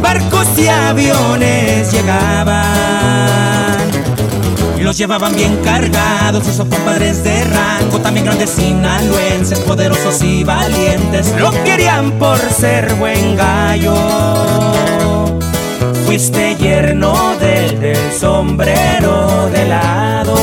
barcos 0.00 0.46
y 0.58 0.68
aviones 0.68 1.90
llegaban. 1.92 3.57
Los 4.88 4.96
llevaban 4.96 5.36
bien 5.36 5.54
cargados, 5.62 6.48
esos 6.48 6.66
compadres 6.66 7.22
de 7.22 7.44
rango, 7.44 8.00
también 8.00 8.24
grandes 8.24 8.48
sinaloenses, 8.48 9.58
poderosos 9.58 10.22
y 10.22 10.44
valientes, 10.44 11.34
lo 11.38 11.50
querían 11.62 12.12
por 12.12 12.38
ser 12.38 12.94
buen 12.94 13.36
gallo. 13.36 13.94
Fuiste 16.06 16.56
yerno 16.56 17.14
del 17.38 17.78
del 17.78 18.12
sombrero 18.18 19.50
de 19.52 19.64
lado. 19.66 20.34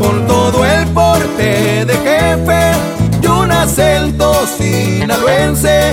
Con 0.00 0.26
todo 0.26 0.66
el 0.66 0.88
porte 0.88 1.84
de 1.84 1.94
jefe 1.94 2.72
y 3.22 3.26
un 3.28 3.52
acento 3.52 4.44
sinaloense, 4.58 5.92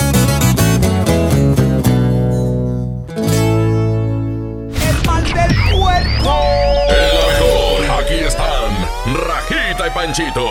Panchito. 10.01 10.47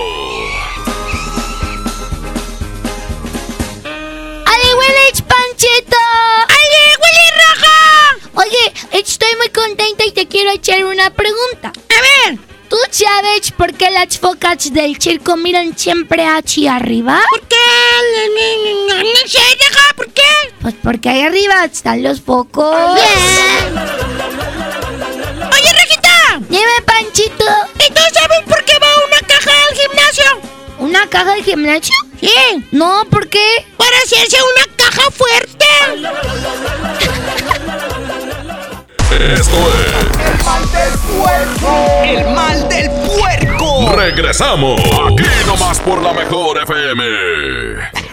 ¡Ale, 4.46 4.74
huele, 4.76 5.08
Ech 5.08 5.22
Panchito! 5.22 5.96
¡Ale, 6.46 6.82
huele 7.00 7.26
roja! 7.34 7.76
Oye, 8.34 8.72
estoy 8.92 9.34
muy 9.38 9.48
contenta 9.48 10.04
y 10.06 10.12
te 10.12 10.28
quiero 10.28 10.50
echar 10.50 10.84
una 10.84 11.10
pregunta. 11.10 11.72
A 11.74 12.28
ver. 12.28 12.38
¿Tú 12.68 12.76
sabes 12.92 13.50
por 13.50 13.74
qué 13.74 13.90
las 13.90 14.20
focas 14.20 14.72
del 14.72 15.02
circo 15.02 15.36
miran 15.36 15.76
siempre 15.76 16.24
hacia 16.24 16.76
arriba? 16.76 17.20
¿Por 17.28 17.40
qué? 17.48 17.56
No, 18.88 18.94
sé, 19.26 19.40
deja, 19.58 19.94
¿por 19.96 20.12
qué? 20.12 20.22
Pues 20.62 20.74
porque 20.80 21.08
ahí 21.08 21.22
arriba 21.22 21.64
están 21.64 22.04
los 22.04 22.20
focos. 22.20 22.94
Bien. 22.94 23.78
Oye, 25.52 25.72
Rejita. 25.72 26.40
Dime, 26.48 26.82
Panchito. 26.86 27.44
¿Y 27.84 27.92
tú 27.92 28.00
sabes 28.14 28.42
por 28.46 28.64
qué 28.64 28.78
va 28.78 28.89
¿Una 30.90 31.07
caja 31.07 31.35
al 31.35 31.44
gimnasio? 31.44 31.94
Sí. 32.20 32.33
No, 32.72 33.05
¿por 33.09 33.29
qué? 33.29 33.64
Para 33.76 33.96
hacerse 34.05 34.38
una 34.42 34.74
caja 34.74 35.09
fuerte. 35.12 35.64
Esto 39.12 39.57
es 39.68 40.09
El 40.26 40.44
mal 40.44 40.68
del 40.72 40.98
puerco. 40.98 42.03
El 42.05 42.35
mal 42.35 42.68
del 42.68 42.90
puerco. 42.90 43.92
Regresamos. 43.94 44.81
Aquí 44.81 45.46
nomás 45.46 45.79
por 45.79 46.03
la 46.03 46.12
mejor 46.12 46.61
FM. 46.61 48.10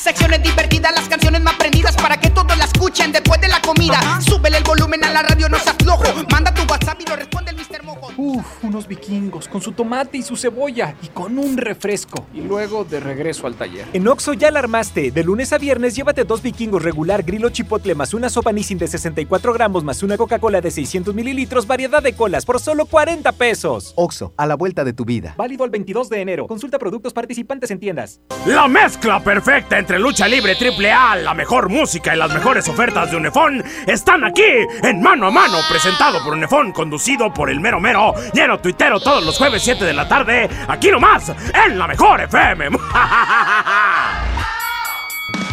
Secciones 0.00 0.42
divertidas, 0.42 0.92
las 0.94 1.10
canciones 1.10 1.42
más 1.42 1.56
prendidas 1.56 1.94
para 1.94 2.18
que 2.18 2.30
todos 2.30 2.56
la 2.56 2.64
escuchen 2.64 3.12
después 3.12 3.38
de 3.42 3.48
la 3.48 3.60
comida. 3.60 4.00
Súbele 4.22 4.56
el 4.56 4.64
volumen 4.64 5.04
a 5.04 5.10
la 5.10 5.22
radio, 5.22 5.46
no 5.50 5.58
seas 5.58 5.76
flojo. 5.76 6.04
Manda 6.30 6.54
tu 6.54 6.62
WhatsApp 6.62 6.98
y 7.02 7.04
lo 7.06 7.16
responde 7.16 7.50
el 7.50 7.58
Mr. 7.58 7.84
Mojo. 7.84 8.10
Uf, 8.16 8.64
unos 8.64 8.88
vikingos 8.88 9.46
con 9.46 9.60
su 9.60 9.72
tomate 9.72 10.16
y 10.16 10.22
su 10.22 10.36
cebolla 10.36 10.94
y 11.02 11.08
con 11.08 11.38
un 11.38 11.58
refresco. 11.58 12.26
Y 12.32 12.40
luego 12.40 12.84
de 12.84 12.98
regreso 12.98 13.46
al 13.46 13.56
taller. 13.56 13.84
En 13.92 14.08
Oxo 14.08 14.32
ya 14.32 14.50
la 14.50 14.60
armaste. 14.60 15.10
De 15.10 15.22
lunes 15.22 15.52
a 15.52 15.58
viernes 15.58 15.94
llévate 15.94 16.24
dos 16.24 16.40
vikingos 16.40 16.82
regular, 16.82 17.22
grilo 17.22 17.50
chipotle 17.50 17.94
más 17.94 18.14
una 18.14 18.30
sopa 18.30 18.52
Nissin 18.52 18.78
de 18.78 18.88
64 18.88 19.52
gramos 19.52 19.84
más 19.84 20.02
una 20.02 20.16
Coca-Cola 20.16 20.62
de 20.62 20.70
600 20.70 21.14
mililitros, 21.14 21.66
variedad 21.66 22.02
de 22.02 22.14
colas 22.14 22.46
por 22.46 22.58
solo 22.58 22.86
40 22.86 23.32
pesos. 23.32 23.92
Oxo, 23.96 24.32
a 24.38 24.46
la 24.46 24.54
vuelta 24.54 24.82
de 24.82 24.94
tu 24.94 25.04
vida. 25.04 25.34
Válido 25.36 25.66
el 25.66 25.70
22 25.70 26.08
de 26.08 26.22
enero. 26.22 26.46
Consulta 26.46 26.78
productos 26.78 27.12
participantes 27.12 27.70
en 27.70 27.78
tiendas. 27.78 28.22
La 28.46 28.66
mezcla 28.66 29.22
perfecta 29.22 29.78
entre 29.78 29.89
lucha 29.98 30.28
libre 30.28 30.54
triple 30.54 30.92
A, 30.92 31.16
la 31.16 31.34
mejor 31.34 31.68
música 31.68 32.14
y 32.14 32.18
las 32.18 32.32
mejores 32.32 32.68
ofertas 32.68 33.10
de 33.10 33.16
Unefón 33.16 33.64
están 33.86 34.24
aquí 34.24 34.42
en 34.82 35.00
Mano 35.00 35.26
a 35.26 35.30
Mano, 35.30 35.58
presentado 35.68 36.22
por 36.22 36.34
Unefón, 36.34 36.72
conducido 36.72 37.32
por 37.32 37.50
el 37.50 37.60
mero 37.60 37.80
mero, 37.80 38.14
lleno 38.32 38.60
tuitero 38.60 39.00
todos 39.00 39.24
los 39.24 39.36
jueves 39.38 39.62
7 39.62 39.84
de 39.84 39.92
la 39.92 40.08
tarde, 40.08 40.48
aquí 40.68 40.90
nomás, 40.90 41.32
en 41.66 41.78
la 41.78 41.86
mejor 41.86 42.20
FM. 42.20 42.70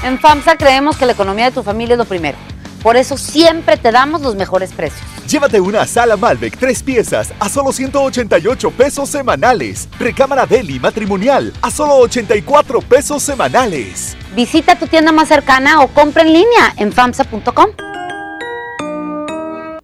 En 0.04 0.20
FAMSA 0.20 0.58
creemos 0.58 0.96
que 0.96 1.06
la 1.06 1.14
economía 1.14 1.46
de 1.46 1.52
tu 1.52 1.64
familia 1.64 1.94
es 1.94 1.98
lo 1.98 2.06
primero. 2.06 2.38
Por 2.84 2.96
eso 2.96 3.18
siempre 3.18 3.78
te 3.78 3.92
damos 3.92 4.22
los 4.22 4.36
mejores 4.36 4.72
precios. 4.72 5.02
Llévate 5.28 5.60
una 5.60 5.86
sala 5.86 6.16
Malbec 6.16 6.58
tres 6.58 6.84
piezas 6.84 7.34
a 7.40 7.50
solo 7.50 7.74
188 7.74 8.72
pesos 8.72 9.10
semanales. 9.10 9.90
Recámara 10.00 10.46
Deli 10.46 10.80
matrimonial 10.80 11.52
a 11.62 11.70
solo 11.72 11.96
84 11.96 12.80
pesos 12.82 13.24
semanales. 13.24 14.16
Visita 14.38 14.76
tu 14.76 14.86
tienda 14.86 15.12
más 15.12 15.30
cercana 15.30 15.82
o 15.82 15.88
compra 15.88 16.22
en 16.22 16.32
línea 16.32 16.72
en 16.78 16.94
FAMSA.com. 16.94 17.72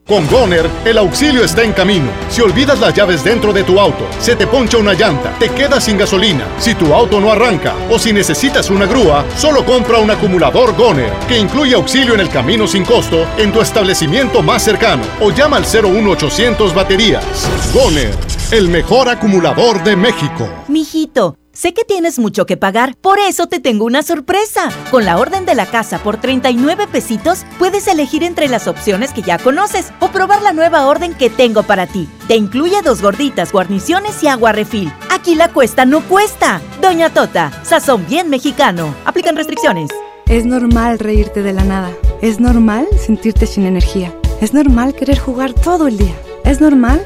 Con 0.06 0.28
Goner, 0.28 0.70
el 0.86 1.00
auxilio 1.00 1.44
está 1.44 1.63
en 1.63 1.74
camino. 1.74 2.06
Si 2.30 2.39
olvidas 2.39 2.80
las 2.80 2.94
llaves 2.94 3.24
dentro 3.24 3.52
de 3.52 3.63
tu 3.63 3.80
auto, 3.80 4.06
se 4.20 4.36
te 4.36 4.46
poncha 4.46 4.78
una 4.78 4.94
llanta, 4.94 5.34
te 5.39 5.50
quedas 5.50 5.86
sin 5.86 5.98
gasolina, 5.98 6.46
si 6.60 6.76
tu 6.76 6.94
auto 6.94 7.20
no 7.20 7.32
arranca 7.32 7.74
o 7.89 7.98
si 7.98 8.13
necesitas 8.13 8.70
una 8.70 8.86
grúa, 8.86 9.26
solo 9.38 9.66
compra 9.66 9.98
un 9.98 10.12
acumulador 10.12 10.76
Goner, 10.76 11.12
que 11.28 11.39
incluye 11.39 11.74
auxilio 11.74 12.13
en 12.13 12.20
el 12.20 12.30
camino 12.30 12.68
sin 12.68 12.86
costo 12.86 13.26
en 13.38 13.52
tu 13.52 13.60
establecimiento 13.60 14.44
más 14.44 14.62
cercano 14.62 15.04
o 15.20 15.32
llama 15.32 15.58
al 15.58 15.63
01800 15.63 16.76
baterías. 16.76 17.26
Goner, 17.74 18.16
el 18.52 18.70
mejor 18.70 19.10
acumulador 19.10 19.84
de 19.84 19.96
México. 19.96 20.48
Mijito, 20.68 21.38
sé 21.54 21.74
que 21.74 21.84
tienes 21.84 22.20
mucho 22.20 22.46
que 22.46 22.58
pagar, 22.58 22.96
por 22.98 23.20
eso 23.20 23.48
te 23.48 23.60
tengo 23.60 23.86
una 23.86 24.04
sorpresa. 24.04 24.70
Con 24.92 25.06
la 25.06 25.18
orden 25.18 25.46
de 25.46 25.56
la 25.56 25.66
casa 25.66 26.00
por 26.00 26.18
39 26.20 26.88
pesitos, 26.88 27.46
puedes 27.60 27.88
elegir 27.88 28.24
entre 28.24 28.50
las 28.50 28.68
opciones 28.68 29.13
que 29.13 29.22
ya 29.22 29.38
conoces 29.38 29.94
o 30.00 30.10
probar 30.10 30.42
la 30.42 30.52
nueva 30.52 30.88
orden 30.88 31.13
que 31.13 31.30
tengo 31.30 31.63
para 31.63 31.88
ti. 31.88 32.10
Te 32.28 32.36
incluye 32.36 32.82
dos 32.82 33.02
gorditas, 33.02 33.52
guarniciones 33.52 34.22
y 34.24 34.28
agua 34.28 34.52
refil. 34.52 34.92
Aquí 35.10 35.36
la 35.36 35.50
cuesta 35.50 35.86
no 35.86 36.02
cuesta. 36.02 36.60
Doña 36.82 37.12
Tota, 37.12 37.52
sazón 37.63 38.06
bien 38.08 38.30
mexicano. 38.30 38.94
Aplican 39.06 39.36
restricciones. 39.36 39.89
Es 40.28 40.46
normal 40.46 41.00
reírte 41.00 41.44
de 41.44 41.54
la 41.54 41.63
nada. 41.63 41.92
Es 42.22 42.39
normal 42.39 42.88
sentirte 42.98 43.46
sin 43.46 43.66
energía. 43.66 44.13
Es 44.42 44.54
normal 44.54 44.96
querer 44.96 45.20
jugar 45.20 45.54
todo 45.54 45.88
el 45.88 45.98
día. 45.98 46.16
Es 46.44 46.60
normal 46.60 47.06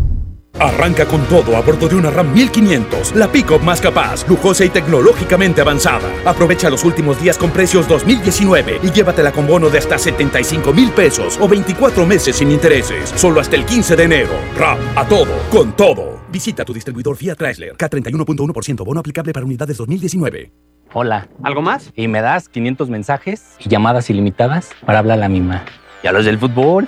Arranca 0.61 1.07
con 1.07 1.25
todo 1.25 1.57
a 1.57 1.61
bordo 1.61 1.89
de 1.89 1.95
una 1.95 2.11
RAM 2.11 2.31
1500, 2.33 3.15
la 3.15 3.27
pick-up 3.31 3.63
más 3.63 3.81
capaz, 3.81 4.27
lujosa 4.29 4.63
y 4.63 4.69
tecnológicamente 4.69 5.59
avanzada. 5.59 6.07
Aprovecha 6.23 6.69
los 6.69 6.83
últimos 6.83 7.19
días 7.19 7.35
con 7.35 7.49
precios 7.49 7.87
2019 7.87 8.79
y 8.83 8.91
llévatela 8.91 9.31
con 9.31 9.47
bono 9.47 9.71
de 9.71 9.79
hasta 9.79 9.97
75 9.97 10.71
mil 10.71 10.91
pesos 10.91 11.39
o 11.41 11.47
24 11.47 12.05
meses 12.05 12.35
sin 12.35 12.51
intereses, 12.51 13.11
solo 13.15 13.39
hasta 13.39 13.55
el 13.55 13.65
15 13.65 13.95
de 13.95 14.03
enero. 14.03 14.29
RAM, 14.55 14.77
a 14.95 15.03
todo, 15.07 15.35
con 15.49 15.75
todo. 15.75 16.21
Visita 16.31 16.63
tu 16.63 16.73
distribuidor 16.73 17.17
Fiat 17.17 17.39
Chrysler, 17.39 17.75
K31.1% 17.75 18.85
bono 18.85 18.99
aplicable 18.99 19.33
para 19.33 19.43
unidades 19.43 19.77
2019. 19.77 20.51
Hola. 20.93 21.27
¿Algo 21.41 21.63
más? 21.63 21.91
Y 21.95 22.07
me 22.07 22.21
das 22.21 22.49
500 22.49 22.87
mensajes 22.87 23.55
y 23.57 23.67
llamadas 23.67 24.11
ilimitadas 24.11 24.69
para 24.85 24.99
hablar 24.99 25.17
a 25.17 25.21
la 25.21 25.29
misma. 25.29 25.65
¿Y 26.03 26.07
a 26.07 26.11
los 26.11 26.25
del 26.25 26.37
fútbol? 26.37 26.87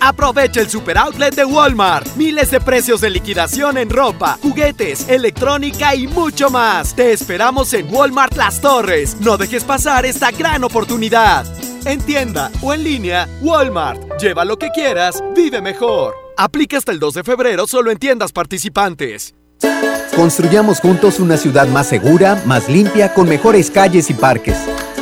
Aprovecha 0.00 0.60
el 0.60 0.68
super 0.68 0.96
outlet 0.96 1.34
de 1.34 1.44
Walmart. 1.44 2.16
Miles 2.16 2.50
de 2.50 2.60
precios 2.60 3.02
de 3.02 3.10
liquidación 3.10 3.76
en 3.76 3.90
ropa, 3.90 4.38
juguetes, 4.42 5.08
electrónica 5.08 5.94
y 5.94 6.06
mucho 6.06 6.48
más. 6.48 6.94
Te 6.94 7.12
esperamos 7.12 7.72
en 7.74 7.92
Walmart 7.92 8.36
Las 8.36 8.60
Torres. 8.60 9.16
No 9.20 9.36
dejes 9.36 9.62
pasar 9.64 10.06
esta 10.06 10.30
gran 10.30 10.64
oportunidad. 10.64 11.44
En 11.84 12.00
tienda 12.00 12.50
o 12.62 12.72
en 12.72 12.82
línea, 12.82 13.28
Walmart. 13.42 14.18
Lleva 14.18 14.44
lo 14.44 14.58
que 14.58 14.70
quieras, 14.70 15.22
vive 15.36 15.60
mejor. 15.60 16.14
Aplica 16.36 16.78
hasta 16.78 16.92
el 16.92 16.98
2 16.98 17.14
de 17.14 17.24
febrero 17.24 17.66
solo 17.66 17.90
en 17.90 17.98
tiendas 17.98 18.32
participantes. 18.32 19.34
Construyamos 20.16 20.80
juntos 20.80 21.20
una 21.20 21.36
ciudad 21.36 21.68
más 21.68 21.86
segura, 21.86 22.42
más 22.46 22.68
limpia, 22.68 23.12
con 23.14 23.28
mejores 23.28 23.70
calles 23.70 24.10
y 24.10 24.14
parques. 24.14 24.56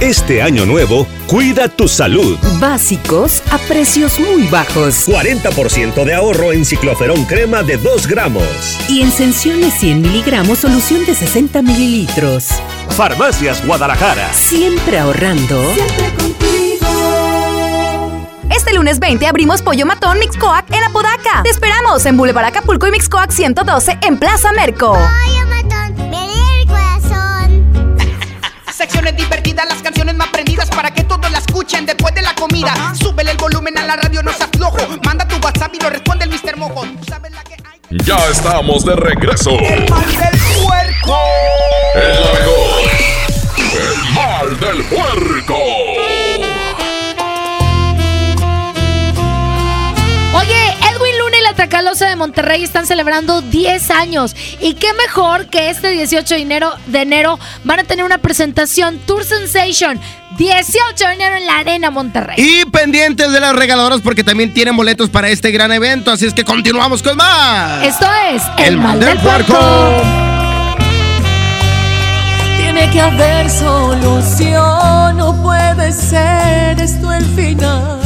Este 0.00 0.42
año 0.42 0.66
nuevo, 0.66 1.06
cuida 1.26 1.68
tu 1.68 1.88
salud. 1.88 2.36
Básicos 2.60 3.42
a 3.50 3.56
precios 3.56 4.20
muy 4.20 4.46
bajos. 4.48 5.08
40% 5.08 6.04
de 6.04 6.12
ahorro 6.14 6.52
en 6.52 6.66
cicloferón 6.66 7.24
crema 7.24 7.62
de 7.62 7.78
2 7.78 8.06
gramos. 8.06 8.44
Y 8.90 9.00
en 9.00 9.10
Sensiones 9.10 9.72
100 9.74 10.02
miligramos 10.02 10.58
solución 10.58 11.06
de 11.06 11.14
60 11.14 11.62
mililitros. 11.62 12.48
Farmacias 12.90 13.64
Guadalajara. 13.66 14.30
Siempre 14.34 14.98
ahorrando. 14.98 15.62
Siempre 15.72 16.26
Este 18.50 18.74
lunes 18.74 18.98
20 18.98 19.26
abrimos 19.26 19.62
Pollo 19.62 19.86
Matón 19.86 20.18
Mixcoac 20.18 20.70
en 20.74 20.84
Apodaca. 20.84 21.42
Te 21.42 21.50
esperamos 21.50 22.04
en 22.04 22.16
Boulevard 22.18 22.46
Acapulco 22.46 22.86
y 22.86 22.90
Mixcoac 22.90 23.30
112 23.30 23.98
en 24.02 24.18
Plaza 24.18 24.52
Merco. 24.52 24.92
Pollo 24.92 25.35
Secciones 28.86 29.16
divertidas, 29.16 29.66
las 29.66 29.82
canciones 29.82 30.14
más 30.14 30.28
prendidas 30.28 30.70
para 30.70 30.92
que 30.92 31.02
todos 31.02 31.28
la 31.28 31.38
escuchen 31.38 31.84
después 31.86 32.14
de 32.14 32.22
la 32.22 32.32
comida. 32.36 32.94
Súbele 32.94 33.32
el 33.32 33.36
volumen 33.36 33.76
a 33.78 33.84
la 33.84 33.96
radio, 33.96 34.22
no 34.22 34.32
seas 34.32 34.48
flojo. 34.56 34.78
Manda 35.04 35.26
tu 35.26 35.34
WhatsApp 35.44 35.74
y 35.74 35.80
lo 35.82 35.90
responde 35.90 36.24
el 36.24 36.30
Mr. 36.30 36.56
Mojo. 36.56 36.82
Tú 36.82 37.04
sabes 37.08 37.32
la 37.32 37.42
que 37.42 37.54
hay. 37.54 37.98
Ya 38.04 38.16
estamos 38.30 38.84
de 38.84 38.94
regreso. 38.94 39.50
El 39.58 39.90
mal 39.90 40.06
del 40.06 40.40
puerco. 40.62 41.18
El 41.96 42.22
la 42.22 42.32
mejor. 42.38 42.86
El 43.74 44.14
mal 44.14 44.60
del 44.60 44.84
puerco. 44.84 45.85
Tracalosa 51.56 52.06
de 52.06 52.16
Monterrey 52.16 52.62
están 52.62 52.86
celebrando 52.86 53.40
10 53.40 53.90
años. 53.90 54.36
Y 54.60 54.74
qué 54.74 54.92
mejor 54.94 55.46
que 55.46 55.70
este 55.70 55.90
18 55.90 56.34
de 56.34 56.40
enero, 56.40 56.72
de 56.86 57.00
enero 57.00 57.38
van 57.64 57.80
a 57.80 57.84
tener 57.84 58.04
una 58.04 58.18
presentación 58.18 58.98
Tour 59.06 59.24
Sensation. 59.24 59.98
18 60.36 61.06
de 61.06 61.14
enero 61.14 61.36
en 61.36 61.46
la 61.46 61.58
Arena 61.58 61.90
Monterrey. 61.90 62.36
Y 62.38 62.66
pendientes 62.66 63.32
de 63.32 63.40
las 63.40 63.56
regaladoras 63.56 64.02
porque 64.02 64.22
también 64.22 64.52
tienen 64.52 64.76
boletos 64.76 65.08
para 65.08 65.28
este 65.30 65.50
gran 65.50 65.72
evento. 65.72 66.10
Así 66.10 66.26
es 66.26 66.34
que 66.34 66.44
continuamos 66.44 67.02
con 67.02 67.16
más. 67.16 67.82
Esto 67.82 68.06
es 68.30 68.42
El 68.58 68.76
mal 68.76 69.00
del 69.00 69.18
puerco. 69.18 69.58
Tiene 72.58 72.90
que 72.90 73.00
haber 73.00 73.50
solución, 73.50 75.16
no 75.16 75.42
puede 75.42 75.90
ser 75.92 76.78
esto 76.80 77.12
el 77.12 77.24
final. 77.24 78.05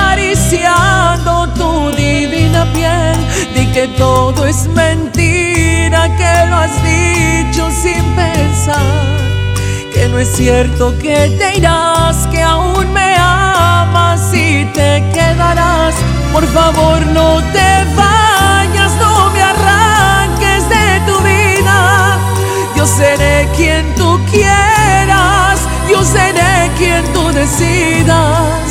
que 3.73 3.87
todo 3.97 4.45
es 4.45 4.67
mentira, 4.67 6.09
que 6.17 6.49
lo 6.49 6.55
has 6.57 6.83
dicho 6.83 7.69
sin 7.71 8.03
pensar. 8.15 8.81
Que 9.93 10.07
no 10.09 10.19
es 10.19 10.29
cierto 10.35 10.93
que 10.99 11.29
te 11.37 11.57
irás, 11.57 12.27
que 12.27 12.41
aún 12.41 12.91
me 12.91 13.15
amas 13.17 14.33
y 14.33 14.65
te 14.73 15.03
quedarás. 15.13 15.95
Por 16.33 16.45
favor, 16.47 17.05
no 17.07 17.41
te 17.53 17.85
vayas, 17.95 18.91
no 18.99 19.29
me 19.31 19.41
arranques 19.41 20.67
de 20.69 21.01
tu 21.05 21.17
vida. 21.21 22.17
Yo 22.75 22.85
seré 22.85 23.47
quien 23.55 23.85
tú 23.95 24.19
quieras, 24.31 25.59
yo 25.89 26.03
seré 26.03 26.71
quien 26.77 27.03
tú 27.13 27.31
decidas. 27.31 28.70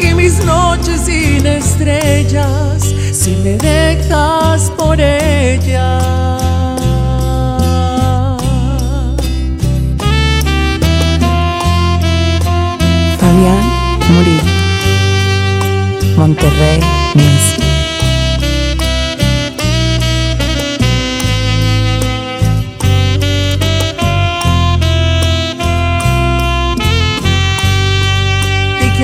y 0.00 0.14
mis 0.14 0.44
noches 0.44 1.02
sin 1.06 1.46
estrellas 1.46 2.94
si 3.12 3.36
me 3.36 3.56
dejas 3.56 4.70
por 4.76 5.00
ella. 5.00 5.98
Fabián 13.18 13.64
Murillo. 14.08 14.56
Monterrey 16.16 16.80
Music. 17.14 17.75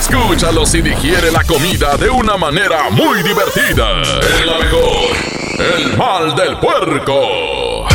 Escúchalos 0.00 0.74
y 0.74 0.80
digiere 0.80 1.30
la 1.30 1.44
comida 1.44 1.94
de 1.98 2.08
una 2.08 2.38
manera 2.38 2.88
muy 2.88 3.22
divertida. 3.22 4.00
Es 4.00 4.46
la 4.46 4.58
mejor. 4.58 5.10
El 5.58 5.96
mal 5.98 6.34
del 6.34 6.56
puerco. 6.56 7.86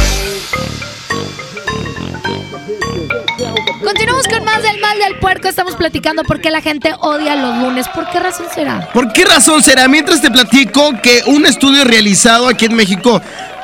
Continuamos 3.84 4.28
con 4.28 4.46
más 4.46 4.62
del 4.62 4.80
mal 4.80 5.00
del 5.00 5.18
puerco. 5.18 5.48
Estamos 5.48 5.76
platicando 5.76 6.24
por 6.24 6.40
qué 6.40 6.52
la 6.52 6.62
gente 6.62 6.94
odia 7.00 7.36
los 7.36 7.58
lunes. 7.58 7.88
¿Por 7.90 8.08
qué 8.12 8.20
razón 8.20 8.46
será? 8.54 8.88
¿Por 8.94 9.12
qué 9.12 9.26
razón 9.26 9.64
será? 9.64 9.88
Mientras 9.88 10.22
te 10.22 10.30
platico 10.30 10.94
que 11.02 11.24
un 11.26 11.48
estudio 11.48 11.86
realizado 11.86 12.48
aquí 12.48 12.66
en 12.66 12.76
México 12.76 13.20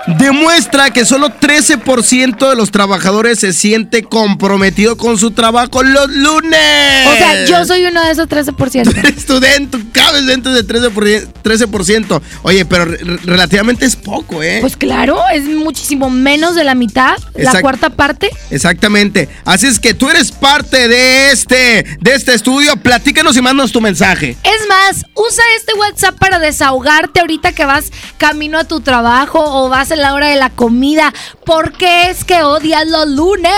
demuestra 0.07 0.89
que 0.91 1.05
solo 1.05 1.29
13% 1.29 2.49
de 2.49 2.55
los 2.55 2.71
trabajadores 2.71 3.39
se 3.39 3.53
siente 3.53 4.03
comprometido 4.03 4.97
con 4.97 5.17
su 5.17 5.31
trabajo 5.31 5.83
los 5.83 6.09
lunes. 6.09 7.07
O 7.07 7.15
sea, 7.15 7.45
yo 7.45 7.65
soy 7.65 7.85
uno 7.85 8.03
de 8.03 8.11
esos 8.11 8.27
13%. 8.27 8.95
Eres 8.97 9.25
tú 9.25 9.39
dentro, 9.39 9.79
cabes 9.91 10.25
dentro 10.25 10.51
de 10.51 10.65
13%. 10.65 11.27
13%. 11.43 12.21
Oye, 12.43 12.65
pero 12.65 12.85
re- 12.85 12.97
relativamente 13.23 13.85
es 13.85 13.95
poco, 13.95 14.41
¿eh? 14.43 14.57
Pues 14.61 14.75
claro, 14.77 15.19
es 15.33 15.43
muchísimo 15.45 16.09
menos 16.09 16.55
de 16.55 16.63
la 16.63 16.75
mitad, 16.75 17.17
la 17.35 17.61
cuarta 17.61 17.89
parte. 17.89 18.29
Exactamente. 18.49 19.29
Así 19.45 19.67
es 19.67 19.79
que 19.79 19.93
tú 19.93 20.09
eres 20.09 20.31
parte 20.31 20.87
de 20.87 21.31
este, 21.31 21.85
de 21.99 22.13
este 22.13 22.33
estudio. 22.33 22.75
Platícanos 22.77 23.37
y 23.37 23.41
mándanos 23.41 23.71
tu 23.71 23.81
mensaje. 23.81 24.35
Es 24.43 24.67
más, 24.67 25.05
usa 25.15 25.43
este 25.57 25.73
WhatsApp 25.75 26.17
para 26.17 26.39
desahogarte 26.39 27.19
ahorita 27.19 27.51
que 27.53 27.65
vas 27.65 27.91
camino 28.17 28.57
a 28.59 28.63
tu 28.63 28.81
trabajo 28.81 29.39
o 29.43 29.69
vas 29.69 29.90
en 29.91 30.01
la 30.01 30.13
hora 30.13 30.27
de 30.27 30.35
la 30.35 30.49
comida. 30.49 31.13
¿Por 31.45 31.73
qué 31.73 32.09
es 32.09 32.23
que 32.23 32.43
odias 32.43 32.87
los 32.87 33.07
lunes? 33.09 33.51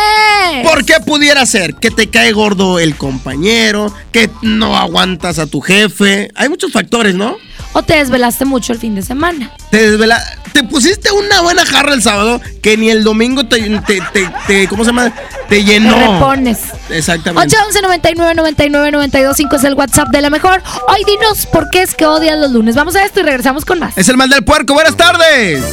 ¿Por 0.63 0.85
qué 0.85 0.95
pudiera 1.05 1.45
ser? 1.45 1.75
Que 1.75 1.91
te 1.91 2.09
cae 2.09 2.31
gordo 2.31 2.79
el 2.79 2.95
compañero, 2.95 3.93
que 4.11 4.29
no 4.41 4.77
aguantas 4.77 5.39
a 5.39 5.47
tu 5.47 5.61
jefe. 5.61 6.29
Hay 6.35 6.49
muchos 6.49 6.71
factores, 6.71 7.15
¿no? 7.15 7.37
O 7.75 7.81
te 7.81 7.95
desvelaste 7.97 8.45
mucho 8.45 8.71
el 8.73 8.79
fin 8.79 8.93
de 8.93 9.01
semana. 9.01 9.51
Te 9.71 9.89
desvela, 9.89 10.21
te 10.53 10.61
pusiste 10.63 11.11
una 11.11 11.41
buena 11.41 11.65
jarra 11.65 11.93
el 11.95 12.03
sábado 12.03 12.39
que 12.61 12.77
ni 12.77 12.91
el 12.91 13.03
domingo 13.03 13.45
te, 13.47 13.61
te, 13.79 13.99
te- 14.13 14.29
te- 14.45 14.67
¿cómo 14.67 14.83
se 14.83 14.91
llama? 14.91 15.11
Te 15.49 15.63
llenó. 15.63 15.95
Te 15.95 16.07
repones. 16.07 16.59
Exactamente. 16.91 17.47
811 17.47 17.81
99 17.81 18.35
99 18.35 18.91
92 18.91 19.35
5 19.37 19.55
es 19.55 19.63
el 19.63 19.73
WhatsApp 19.73 20.09
de 20.09 20.21
la 20.21 20.29
mejor. 20.29 20.61
Hoy 20.87 21.03
dinos 21.03 21.47
por 21.47 21.71
qué 21.71 21.81
es 21.81 21.95
que 21.95 22.05
odias 22.05 22.37
los 22.37 22.51
lunes. 22.51 22.75
Vamos 22.75 22.95
a 22.95 23.03
esto 23.05 23.21
y 23.21 23.23
regresamos 23.23 23.65
con 23.65 23.79
más. 23.79 23.97
Es 23.97 24.07
el 24.07 24.17
mal 24.17 24.29
del 24.29 24.43
puerco. 24.43 24.75
Buenas 24.75 24.95
tardes. 24.95 25.63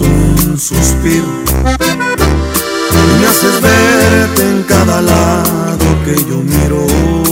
Un 0.00 0.58
suspiro 0.58 1.24
y 2.90 3.20
me 3.20 3.26
haces 3.26 3.60
verte 3.62 4.42
en 4.42 4.62
cada 4.64 5.00
lado 5.00 5.65
que 6.04 6.14
yo 6.28 6.38
miro. 6.38 7.25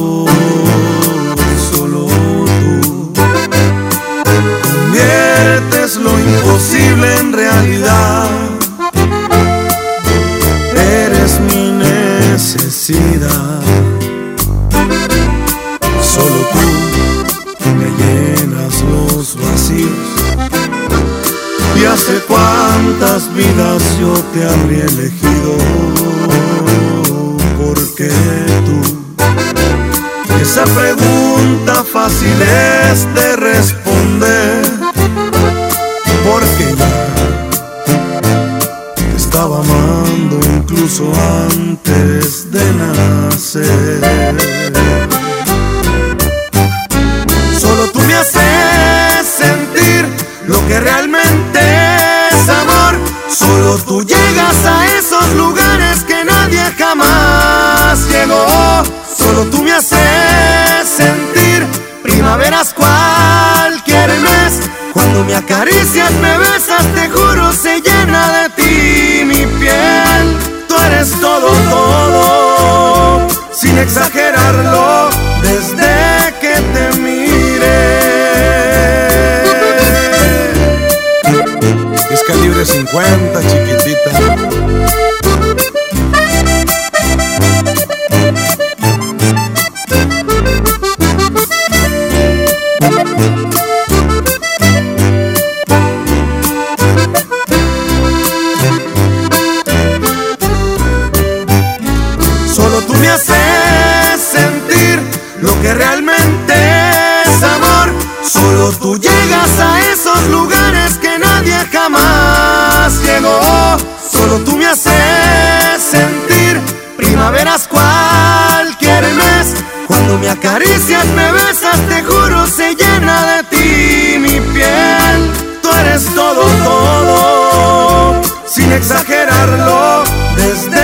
Acaricias, 120.35 121.07
me 121.17 121.33
besas, 121.33 121.81
te 121.89 122.03
juro, 122.03 122.47
se 122.47 122.75
llena 122.75 123.17
de 123.31 123.43
ti 123.53 124.19
mi 124.19 124.41
piel. 124.53 125.21
Tú 125.63 125.69
eres 125.81 126.05
todo, 126.15 126.43
todo, 126.65 128.23
sin 128.47 128.71
exagerarlo, 128.73 130.05
desde 130.37 130.84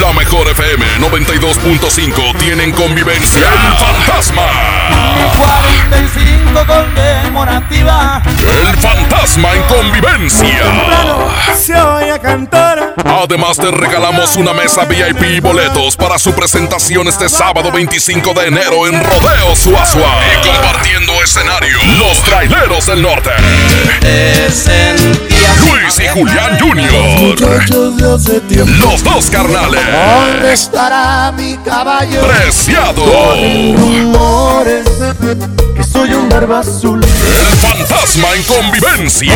La 0.00 0.12
mejor 0.12 0.46
FM 0.48 0.84
92.5 1.00 2.38
tienen 2.38 2.70
convivencia 2.72 3.48
El 3.48 3.76
Fantasma. 3.78 4.42
45 5.36 6.66
conmemorativa. 6.66 8.22
El 8.68 8.76
Fantasma 8.76 9.54
en 9.54 9.62
convivencia. 9.62 10.60
Se 11.56 11.74
oye 11.80 12.18
cantar. 12.20 12.94
Además 13.04 13.56
te 13.56 13.70
regalamos 13.70 14.36
una 14.36 14.52
mesa 14.52 14.84
VIP 14.84 15.22
y 15.22 15.40
boletos 15.40 15.96
para 15.96 16.18
su 16.18 16.32
presentación 16.34 17.08
este 17.08 17.28
sábado 17.28 17.72
25 17.72 18.34
de 18.34 18.48
enero 18.48 18.86
en 18.86 19.02
Rodeo 19.02 19.56
Suazua. 19.56 20.18
Y 20.34 20.46
compartiendo 20.46 21.12
escenario, 21.22 21.78
los 21.98 22.22
traileros 22.22 22.86
del 22.86 23.02
norte. 23.02 23.30
Luis 25.70 26.00
y 26.00 26.08
Julián 26.08 26.58
Jr. 26.58 27.70
Los 28.80 29.02
dos 29.02 29.30
carnales. 29.30 29.85
¿Dónde 29.92 30.52
estará 30.52 31.32
mi 31.32 31.56
caballo? 31.58 32.26
Preciado. 32.26 33.04
Rumores 33.76 34.86
que 35.76 35.84
soy 35.84 36.12
un 36.14 36.28
barba 36.28 36.60
azul. 36.60 37.02
El 37.02 37.56
fantasma 37.58 38.34
en 38.34 38.42
convivencia. 38.44 39.32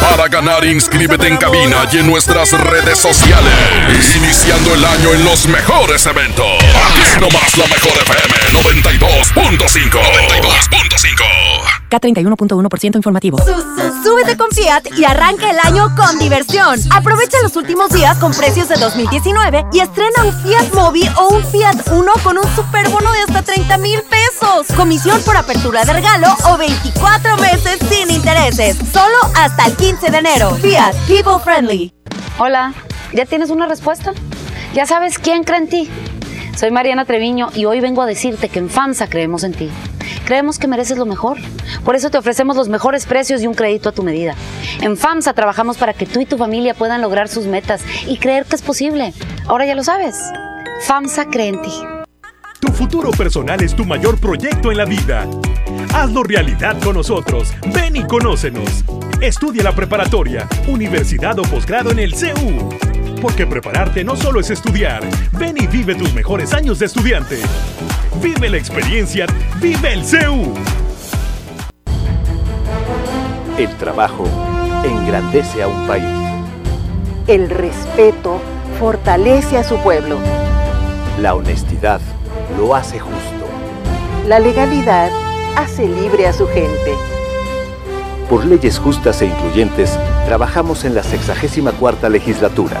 Para 0.00 0.28
ganar, 0.28 0.64
inscríbete 0.64 1.28
en 1.28 1.36
cabina 1.36 1.86
y 1.92 1.98
en 1.98 2.06
nuestras 2.06 2.52
redes 2.52 2.98
sociales. 2.98 4.16
Iniciando 4.16 4.74
el 4.74 4.84
año 4.84 5.12
en 5.14 5.24
los 5.24 5.46
mejores 5.46 6.06
eventos. 6.06 6.46
Aquí 6.46 7.20
nomás 7.20 7.56
la 7.56 7.66
mejor 7.66 7.92
FM 8.02 8.34
92.5. 8.52 9.90
92.5. 9.90 11.75
K31.1% 11.90 12.96
informativo. 12.96 13.38
Súbete 14.02 14.36
con 14.36 14.50
Fiat 14.50 14.86
y 14.96 15.04
arranca 15.04 15.50
el 15.50 15.58
año 15.62 15.94
con 15.96 16.18
diversión. 16.18 16.78
Aprovecha 16.90 17.38
los 17.42 17.56
últimos 17.56 17.90
días 17.90 18.18
con 18.18 18.32
precios 18.32 18.68
de 18.68 18.76
2019 18.76 19.66
y 19.72 19.80
estrena 19.80 20.24
un 20.24 20.32
Fiat 20.42 20.74
Mobi 20.74 21.08
o 21.18 21.28
un 21.34 21.44
Fiat 21.44 21.88
Uno 21.92 22.12
con 22.22 22.38
un 22.38 22.54
superbono 22.54 23.12
de 23.12 23.20
hasta 23.20 23.42
30 23.42 23.78
mil 23.78 24.00
pesos. 24.02 24.66
Comisión 24.76 25.20
por 25.22 25.36
apertura 25.36 25.84
de 25.84 25.92
regalo 25.92 26.28
o 26.48 26.56
24 26.56 27.36
meses 27.38 27.78
sin 27.88 28.10
intereses. 28.10 28.76
Solo 28.92 29.16
hasta 29.36 29.66
el 29.66 29.76
15 29.76 30.10
de 30.10 30.18
enero. 30.18 30.54
Fiat 30.56 30.94
People 31.06 31.38
Friendly. 31.42 31.92
Hola, 32.38 32.74
¿ya 33.12 33.24
tienes 33.24 33.50
una 33.50 33.66
respuesta? 33.66 34.12
¿Ya 34.74 34.86
sabes 34.86 35.18
quién 35.18 35.44
cree 35.44 35.58
en 35.58 35.68
ti? 35.68 35.90
Soy 36.56 36.70
Mariana 36.70 37.04
Treviño 37.04 37.50
y 37.54 37.66
hoy 37.66 37.80
vengo 37.80 38.00
a 38.00 38.06
decirte 38.06 38.48
que 38.48 38.58
en 38.58 38.70
FAMSA 38.70 39.08
creemos 39.08 39.44
en 39.44 39.52
ti. 39.52 39.68
Creemos 40.24 40.58
que 40.58 40.66
mereces 40.66 40.96
lo 40.96 41.04
mejor. 41.04 41.36
Por 41.84 41.96
eso 41.96 42.08
te 42.08 42.16
ofrecemos 42.16 42.56
los 42.56 42.70
mejores 42.70 43.04
precios 43.04 43.42
y 43.42 43.46
un 43.46 43.52
crédito 43.52 43.90
a 43.90 43.92
tu 43.92 44.02
medida. 44.02 44.34
En 44.80 44.96
FAMSA 44.96 45.34
trabajamos 45.34 45.76
para 45.76 45.92
que 45.92 46.06
tú 46.06 46.18
y 46.18 46.24
tu 46.24 46.38
familia 46.38 46.72
puedan 46.72 47.02
lograr 47.02 47.28
sus 47.28 47.44
metas 47.44 47.84
y 48.06 48.16
creer 48.16 48.46
que 48.46 48.56
es 48.56 48.62
posible. 48.62 49.12
Ahora 49.46 49.66
ya 49.66 49.74
lo 49.74 49.84
sabes. 49.84 50.16
FAMSA 50.86 51.26
cree 51.26 51.48
en 51.48 51.60
ti. 51.60 51.72
Tu 52.58 52.68
futuro 52.68 53.10
personal 53.10 53.62
es 53.62 53.76
tu 53.76 53.84
mayor 53.84 54.18
proyecto 54.18 54.70
en 54.72 54.78
la 54.78 54.86
vida. 54.86 55.26
Hazlo 55.94 56.22
realidad 56.22 56.80
con 56.82 56.94
nosotros. 56.94 57.52
Ven 57.74 57.96
y 57.96 58.06
conócenos. 58.06 58.82
Estudia 59.20 59.62
la 59.62 59.72
preparatoria, 59.72 60.48
universidad 60.68 61.38
o 61.38 61.42
posgrado 61.42 61.90
en 61.90 61.98
el 61.98 62.14
CEU. 62.14 62.95
Porque 63.20 63.46
prepararte 63.46 64.04
no 64.04 64.16
solo 64.16 64.40
es 64.40 64.50
estudiar. 64.50 65.02
Ven 65.32 65.56
y 65.58 65.66
vive 65.66 65.94
tus 65.94 66.12
mejores 66.12 66.52
años 66.52 66.78
de 66.78 66.86
estudiante. 66.86 67.38
Vive 68.22 68.50
la 68.50 68.56
experiencia. 68.56 69.26
Vive 69.60 69.92
el 69.92 70.04
CEU. 70.04 70.54
El 73.58 73.74
trabajo 73.76 74.24
engrandece 74.84 75.62
a 75.62 75.68
un 75.68 75.86
país. 75.86 76.04
El 77.26 77.48
respeto 77.50 78.40
fortalece 78.78 79.56
a 79.56 79.64
su 79.64 79.78
pueblo. 79.78 80.18
La 81.20 81.34
honestidad 81.34 82.00
lo 82.58 82.74
hace 82.74 82.98
justo. 82.98 83.48
La 84.26 84.38
legalidad 84.38 85.10
hace 85.56 85.88
libre 85.88 86.26
a 86.26 86.32
su 86.32 86.46
gente. 86.48 86.92
Por 88.28 88.44
leyes 88.44 88.78
justas 88.78 89.22
e 89.22 89.26
incluyentes, 89.26 89.98
trabajamos 90.26 90.84
en 90.84 90.94
la 90.94 91.02
64 91.02 92.08
legislatura. 92.08 92.80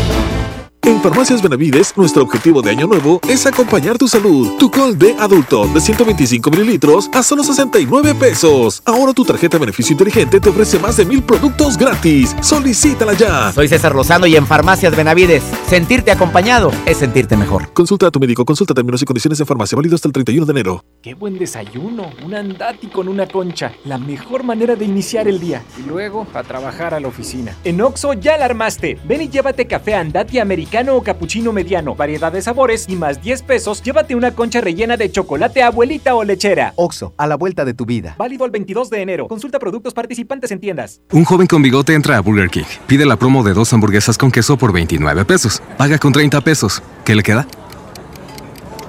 En 0.91 1.01
Farmacias 1.01 1.41
Benavides, 1.41 1.95
nuestro 1.95 2.21
objetivo 2.21 2.61
de 2.61 2.71
año 2.71 2.85
nuevo 2.85 3.21
es 3.29 3.45
acompañar 3.45 3.97
tu 3.97 4.09
salud. 4.09 4.57
Tu 4.59 4.69
col 4.69 4.99
de 4.99 5.13
adulto 5.13 5.65
de 5.67 5.79
125 5.79 6.51
mililitros 6.51 7.09
a 7.13 7.23
solo 7.23 7.45
69 7.45 8.13
pesos. 8.13 8.83
Ahora 8.85 9.13
tu 9.13 9.23
tarjeta 9.23 9.57
beneficio 9.57 9.93
inteligente 9.93 10.41
te 10.41 10.49
ofrece 10.49 10.79
más 10.79 10.97
de 10.97 11.05
mil 11.05 11.23
productos 11.23 11.77
gratis. 11.77 12.35
Solicítala 12.41 13.13
ya. 13.13 13.53
Soy 13.53 13.69
César 13.69 13.95
Lozano 13.95 14.27
y 14.27 14.35
en 14.35 14.45
Farmacias 14.45 14.93
Benavides, 14.93 15.43
sentirte 15.65 16.11
acompañado 16.11 16.73
es 16.85 16.97
sentirte 16.97 17.37
mejor. 17.37 17.71
Consulta 17.71 18.07
a 18.07 18.11
tu 18.11 18.19
médico, 18.19 18.43
consulta 18.43 18.73
términos 18.73 19.01
y 19.01 19.05
condiciones 19.05 19.39
en 19.39 19.45
farmacia, 19.45 19.77
válido 19.77 19.95
hasta 19.95 20.09
el 20.09 20.11
31 20.11 20.45
de 20.45 20.51
enero. 20.51 20.83
Qué 21.01 21.13
buen 21.13 21.39
desayuno, 21.39 22.11
un 22.25 22.35
andati 22.35 22.87
con 22.87 23.07
una 23.07 23.27
concha, 23.27 23.71
la 23.85 23.97
mejor 23.97 24.43
manera 24.43 24.75
de 24.75 24.83
iniciar 24.83 25.29
el 25.29 25.39
día. 25.39 25.63
Y 25.79 25.87
luego 25.87 26.27
a 26.33 26.43
trabajar 26.43 26.93
a 26.93 26.99
la 26.99 27.07
oficina. 27.07 27.55
En 27.63 27.79
Oxo 27.79 28.11
ya 28.11 28.37
la 28.37 28.43
armaste. 28.43 28.99
Ven 29.05 29.21
y 29.21 29.29
llévate 29.29 29.67
café 29.67 29.95
andati 29.95 30.37
americano 30.37 30.80
o 30.89 31.03
capuchino 31.03 31.51
mediano, 31.53 31.95
variedad 31.95 32.31
de 32.31 32.41
sabores 32.41 32.85
y 32.87 32.95
más 32.95 33.21
10 33.21 33.43
pesos, 33.43 33.81
llévate 33.81 34.15
una 34.15 34.31
concha 34.31 34.61
rellena 34.61 34.97
de 34.97 35.11
chocolate 35.11 35.63
abuelita 35.63 36.15
o 36.15 36.23
lechera. 36.23 36.73
Oxo, 36.75 37.13
a 37.17 37.27
la 37.27 37.35
vuelta 37.35 37.65
de 37.65 37.73
tu 37.73 37.85
vida. 37.85 38.15
Válido 38.17 38.45
el 38.45 38.51
22 38.51 38.89
de 38.89 39.01
enero. 39.01 39.27
Consulta 39.27 39.59
productos 39.59 39.93
participantes 39.93 40.51
en 40.51 40.59
tiendas. 40.59 41.01
Un 41.11 41.25
joven 41.25 41.47
con 41.47 41.61
bigote 41.61 41.93
entra 41.93 42.17
a 42.17 42.21
Burger 42.21 42.49
King. 42.49 42.63
Pide 42.87 43.05
la 43.05 43.17
promo 43.17 43.43
de 43.43 43.53
dos 43.53 43.71
hamburguesas 43.73 44.17
con 44.17 44.31
queso 44.31 44.57
por 44.57 44.73
29 44.73 45.25
pesos. 45.25 45.61
Paga 45.77 45.97
con 45.97 46.11
30 46.11 46.41
pesos. 46.41 46.81
¿Qué 47.05 47.15
le 47.15 47.23
queda? 47.23 47.47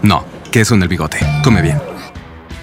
No, 0.03 0.25
queso 0.51 0.75
en 0.75 0.83
el 0.83 0.89
bigote. 0.89 1.19
Come 1.45 1.63
bien. 1.63 1.92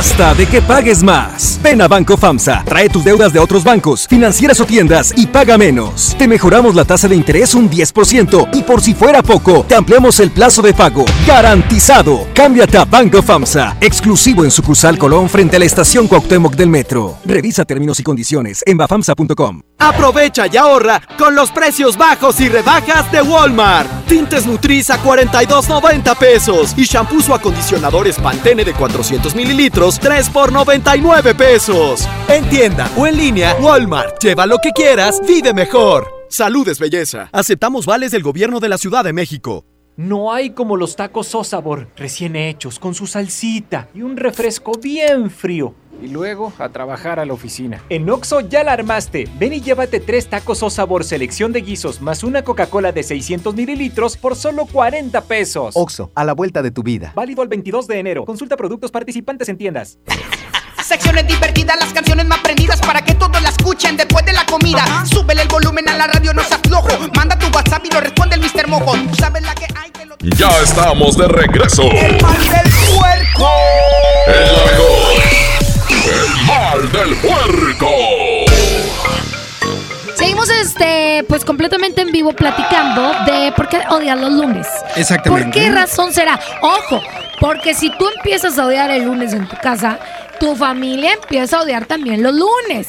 Basta 0.00 0.32
de 0.32 0.46
que 0.46 0.62
pagues 0.62 1.02
más. 1.02 1.60
Ven 1.62 1.82
a 1.82 1.86
Banco 1.86 2.16
FAMSA, 2.16 2.64
trae 2.64 2.88
tus 2.88 3.04
deudas 3.04 3.34
de 3.34 3.38
otros 3.38 3.62
bancos, 3.62 4.08
financieras 4.08 4.58
o 4.58 4.64
tiendas 4.64 5.12
y 5.14 5.26
paga 5.26 5.58
menos. 5.58 6.16
Te 6.18 6.26
mejoramos 6.26 6.74
la 6.74 6.86
tasa 6.86 7.06
de 7.06 7.16
interés 7.16 7.54
un 7.54 7.68
10% 7.68 8.48
y 8.54 8.62
por 8.62 8.80
si 8.80 8.94
fuera 8.94 9.22
poco, 9.22 9.62
te 9.68 9.74
ampliamos 9.74 10.18
el 10.20 10.30
plazo 10.30 10.62
de 10.62 10.72
pago. 10.72 11.04
Garantizado. 11.26 12.26
Cámbiate 12.32 12.78
a 12.78 12.86
Banco 12.86 13.20
FAMSA, 13.20 13.76
exclusivo 13.82 14.42
en 14.44 14.50
sucursal 14.50 14.96
Colón 14.96 15.28
frente 15.28 15.56
a 15.56 15.58
la 15.58 15.66
estación 15.66 16.08
Cuauhtémoc 16.08 16.54
del 16.54 16.70
Metro. 16.70 17.18
Revisa 17.26 17.66
términos 17.66 18.00
y 18.00 18.02
condiciones 18.02 18.62
en 18.64 18.78
bafamsa.com. 18.78 19.60
Aprovecha 19.80 20.46
y 20.46 20.56
ahorra 20.56 21.02
con 21.18 21.34
los 21.34 21.50
precios 21.50 21.98
bajos 21.98 22.40
y 22.40 22.48
rebajas 22.48 23.12
de 23.12 23.20
Walmart. 23.20 24.06
Tintes 24.06 24.46
Nutriza 24.46 25.02
42.90 25.02 26.16
pesos 26.16 26.72
y 26.78 26.84
shampoos 26.84 27.28
o 27.28 27.34
acondicionadores 27.34 28.16
Pantene 28.16 28.64
de 28.64 28.72
400 28.72 29.34
mililitros 29.34 29.89
3 29.98 30.30
por 30.30 30.52
99 30.52 31.34
pesos. 31.34 32.06
En 32.28 32.48
tienda 32.48 32.90
o 32.96 33.06
en 33.06 33.16
línea, 33.16 33.56
Walmart. 33.60 34.22
Lleva 34.22 34.46
lo 34.46 34.58
que 34.58 34.70
quieras, 34.70 35.20
vive 35.26 35.52
mejor. 35.52 36.06
Salud 36.28 36.68
es 36.68 36.78
belleza. 36.78 37.28
Aceptamos 37.32 37.86
vales 37.86 38.12
del 38.12 38.22
gobierno 38.22 38.60
de 38.60 38.68
la 38.68 38.78
Ciudad 38.78 39.02
de 39.02 39.12
México. 39.12 39.64
No 39.96 40.32
hay 40.32 40.50
como 40.50 40.76
los 40.76 40.96
tacos 40.96 41.34
o 41.34 41.44
sabor, 41.44 41.88
recién 41.96 42.36
hechos, 42.36 42.78
con 42.78 42.94
su 42.94 43.06
salsita 43.06 43.88
y 43.92 44.02
un 44.02 44.16
refresco 44.16 44.72
bien 44.80 45.30
frío. 45.30 45.74
Y 46.02 46.08
luego 46.08 46.52
a 46.58 46.68
trabajar 46.70 47.20
a 47.20 47.24
la 47.24 47.32
oficina. 47.32 47.82
En 47.88 48.08
Oxo 48.08 48.40
ya 48.40 48.64
la 48.64 48.72
armaste. 48.72 49.28
Ven 49.38 49.52
y 49.52 49.60
llévate 49.60 50.00
tres 50.00 50.28
tacos 50.28 50.62
o 50.62 50.70
sabor 50.70 51.04
selección 51.04 51.52
de 51.52 51.60
guisos 51.60 52.00
más 52.00 52.24
una 52.24 52.42
Coca-Cola 52.42 52.92
de 52.92 53.02
600 53.02 53.54
mililitros 53.54 54.16
por 54.16 54.36
solo 54.36 54.66
40 54.66 55.20
pesos. 55.22 55.74
Oxo, 55.76 56.10
a 56.14 56.24
la 56.24 56.32
vuelta 56.32 56.62
de 56.62 56.70
tu 56.70 56.82
vida. 56.82 57.12
Válido 57.14 57.42
el 57.42 57.48
22 57.48 57.86
de 57.86 57.98
enero. 57.98 58.24
Consulta 58.24 58.56
productos 58.56 58.90
participantes 58.90 59.48
en 59.48 59.58
tiendas. 59.58 59.98
Secciones 60.82 61.26
divertidas, 61.26 61.76
las 61.78 61.92
canciones 61.92 62.26
más 62.26 62.40
prendidas 62.40 62.80
para 62.80 63.02
que 63.04 63.14
todos 63.14 63.40
la 63.40 63.50
escuchen 63.50 63.96
después 63.96 64.24
de 64.24 64.32
la 64.32 64.44
comida. 64.46 65.04
Súbele 65.06 65.42
el 65.42 65.48
volumen 65.48 65.88
a 65.88 65.96
la 65.96 66.06
radio, 66.08 66.32
no 66.32 66.42
se 66.42 66.54
aflojo. 66.54 66.88
Manda 67.14 67.38
tu 67.38 67.46
WhatsApp 67.54 67.84
y 67.84 67.90
lo 67.94 68.00
responde 68.00 68.36
el 68.36 68.40
Mr. 68.40 68.66
Mojo. 68.66 68.94
Tú 68.94 69.14
sabes 69.16 69.42
la 69.42 69.54
que 69.54 69.66
hay 69.76 69.90
que 69.90 70.06
lo... 70.06 70.16
Ya 70.18 70.50
estamos 70.60 71.16
de 71.16 71.28
regreso. 71.28 71.82
El 71.82 72.20
mal 72.20 72.38
del 72.38 72.72
puerco. 72.96 73.48
El 74.26 74.72
mejor. 74.72 75.69
El 76.02 76.46
mal 76.46 76.92
del 76.92 77.14
puerco. 77.16 77.90
Seguimos 80.16 80.48
este, 80.48 81.24
pues 81.28 81.44
completamente 81.44 82.00
en 82.00 82.10
vivo 82.10 82.32
platicando 82.32 83.12
de 83.26 83.52
por 83.52 83.68
qué 83.68 83.80
odiar 83.90 84.18
los 84.18 84.32
lunes. 84.32 84.66
Exactamente. 84.96 85.44
¿Por 85.44 85.52
qué 85.52 85.70
razón 85.70 86.12
será? 86.12 86.40
Ojo, 86.62 87.02
porque 87.38 87.74
si 87.74 87.90
tú 87.98 88.06
empiezas 88.16 88.58
a 88.58 88.66
odiar 88.66 88.90
el 88.90 89.04
lunes 89.04 89.34
en 89.34 89.46
tu 89.46 89.56
casa, 89.56 89.98
tu 90.38 90.56
familia 90.56 91.12
empieza 91.12 91.58
a 91.58 91.62
odiar 91.62 91.84
también 91.84 92.22
los 92.22 92.34
lunes. 92.34 92.88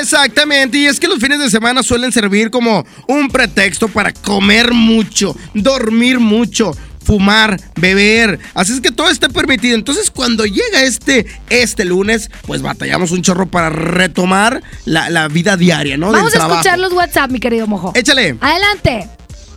Exactamente, 0.00 0.78
y 0.78 0.86
es 0.86 1.00
que 1.00 1.08
los 1.08 1.18
fines 1.18 1.40
de 1.40 1.50
semana 1.50 1.82
suelen 1.82 2.12
servir 2.12 2.50
como 2.50 2.86
un 3.08 3.28
pretexto 3.28 3.88
para 3.88 4.12
comer 4.12 4.72
mucho, 4.72 5.34
dormir 5.54 6.20
mucho, 6.20 6.72
fumar, 7.04 7.60
beber. 7.76 8.38
Así 8.54 8.72
es 8.72 8.80
que 8.80 8.90
todo 8.90 9.08
está 9.08 9.28
permitido. 9.28 9.76
Entonces, 9.76 10.10
cuando 10.10 10.44
llega 10.44 10.82
este, 10.82 11.26
este 11.50 11.84
lunes, 11.84 12.30
pues 12.46 12.62
batallamos 12.62 13.12
un 13.12 13.22
chorro 13.22 13.46
para 13.46 13.70
retomar 13.70 14.62
la, 14.84 15.10
la 15.10 15.28
vida 15.28 15.56
diaria, 15.56 15.96
¿no? 15.96 16.10
Vamos 16.10 16.32
Del 16.32 16.42
a 16.42 16.46
escuchar 16.48 16.78
los 16.78 16.92
WhatsApp, 16.92 17.30
mi 17.30 17.40
querido 17.40 17.66
Mojo. 17.66 17.92
Échale. 17.94 18.36
Adelante. 18.40 19.08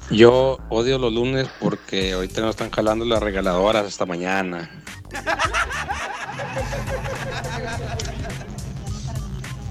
Yo 0.10 0.58
odio 0.70 0.98
los 0.98 1.12
lunes 1.12 1.48
porque 1.60 2.14
ahorita 2.14 2.42
no 2.42 2.50
están 2.50 2.72
jalando 2.72 3.04
las 3.04 3.22
regaladoras 3.22 3.86
hasta 3.86 4.06
mañana. 4.06 4.70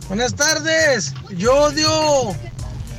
Buenas 0.09 0.35
tardes. 0.35 1.15
Yo 1.37 1.55
odio. 1.55 2.37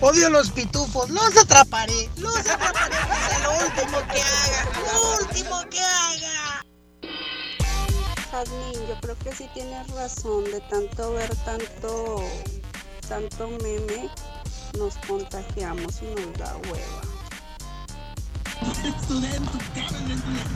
Odio 0.01 0.29
los 0.29 0.51
pitufos. 0.51 1.09
Los 1.09 1.35
atraparé. 1.37 2.09
Los 2.17 2.37
atraparé. 2.37 2.95
Es 3.31 3.43
lo 3.43 3.51
último 3.65 3.97
que 4.11 4.21
haga. 4.21 4.65
Lo 4.93 5.25
último 5.25 5.69
que 5.69 5.79
haga. 5.79 6.63
Jazmín, 8.31 8.87
yo 8.87 8.99
creo 9.01 9.17
que 9.19 9.31
sí 9.33 9.49
tienes 9.53 9.89
razón. 9.89 10.43
De 10.45 10.61
tanto 10.69 11.13
ver 11.13 11.35
tanto, 11.37 12.23
tanto 13.07 13.47
meme, 13.63 14.09
nos 14.77 14.95
contagiamos 15.07 15.95
y 16.01 16.13
nos 16.21 16.37
da 16.37 16.55
hueva. 16.57 17.01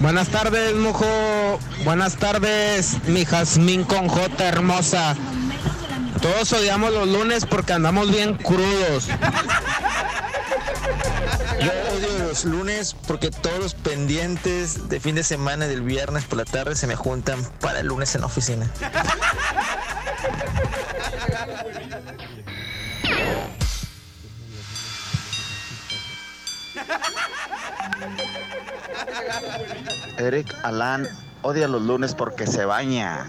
Buenas 0.01 0.27
tardes, 0.29 0.75
mojo. 0.75 1.59
Buenas 1.83 2.15
tardes, 2.17 2.97
mi 3.07 3.25
Jazmín 3.25 3.83
con 3.83 4.07
J 4.07 4.43
hermosa. 4.43 5.15
Todos 6.21 6.53
odiamos 6.53 6.93
los 6.93 7.07
lunes 7.07 7.45
porque 7.45 7.73
andamos 7.73 8.11
bien 8.11 8.35
crudos. 8.35 9.07
Yo 11.59 11.71
odio 11.95 12.27
los 12.27 12.45
lunes 12.45 12.95
porque 13.07 13.31
todos 13.31 13.59
los 13.59 13.73
pendientes 13.73 14.87
de 14.89 14.99
fin 14.99 15.15
de 15.15 15.23
semana 15.23 15.65
y 15.65 15.69
del 15.69 15.81
viernes 15.81 16.25
por 16.25 16.37
la 16.37 16.45
tarde 16.45 16.75
se 16.75 16.85
me 16.87 16.95
juntan 16.95 17.43
para 17.59 17.79
el 17.79 17.87
lunes 17.87 18.13
en 18.15 18.21
la 18.21 18.27
oficina. 18.27 18.69
Eric 30.17 30.55
Alan 30.63 31.07
odia 31.41 31.67
los 31.67 31.81
lunes 31.81 32.13
porque 32.13 32.45
se 32.45 32.65
baña. 32.65 33.27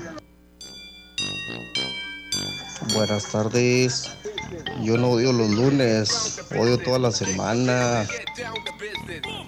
Buenas 2.95 3.27
tardes. 3.31 4.11
Yo 4.83 4.97
no 4.97 5.09
odio 5.11 5.33
los 5.33 5.51
lunes, 5.51 6.41
odio 6.59 6.79
toda 6.79 6.99
la 6.99 7.13
semana. 7.13 8.05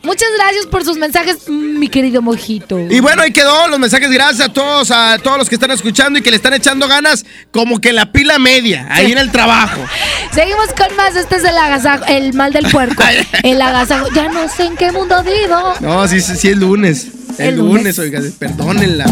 Muchas 0.03 0.28
gracias 0.37 0.66
por 0.66 0.85
sus 0.85 0.97
mensajes, 0.97 1.49
mi 1.49 1.89
querido 1.89 2.22
Mojito. 2.22 2.78
Y 2.78 3.01
bueno, 3.01 3.22
ahí 3.22 3.32
quedó 3.32 3.68
los 3.68 3.78
mensajes. 3.78 4.11
Gracias 4.11 4.49
a 4.49 4.53
todos, 4.53 4.91
a 4.91 5.18
todos 5.22 5.39
los 5.39 5.49
que 5.49 5.57
están 5.57 5.70
escuchando 5.70 6.18
y 6.18 6.22
que 6.22 6.30
le 6.30 6.37
están 6.37 6.55
echando 6.55 6.87
ganas, 6.89 7.24
como 7.51 7.80
que 7.80 7.93
la 7.93 8.12
pila 8.12 8.39
media, 8.39 8.87
ahí 8.91 9.12
en 9.12 9.18
el 9.18 9.30
trabajo. 9.32 9.80
Seguimos 10.32 10.68
con 10.76 10.95
más. 10.97 11.16
Este 11.16 11.37
es 11.37 11.45
el 11.45 11.57
agasajo, 11.57 12.05
el 12.07 12.35
mal 12.35 12.53
del 12.53 12.70
puerco. 12.70 13.03
el 13.43 13.61
agasajo. 13.61 14.09
Ya 14.14 14.28
no 14.28 14.49
sé 14.49 14.64
en 14.64 14.76
qué 14.76 14.93
mundo 14.93 15.22
vivo. 15.22 15.74
No, 15.80 16.07
sí, 16.07 16.20
sí, 16.20 16.37
sí, 16.37 16.49
es 16.49 16.57
lunes. 16.57 17.09
El, 17.39 17.49
El 17.49 17.57
lunes, 17.57 17.99
lunes. 17.99 17.99
oiga, 17.99 18.20
perdónenla. 18.39 19.07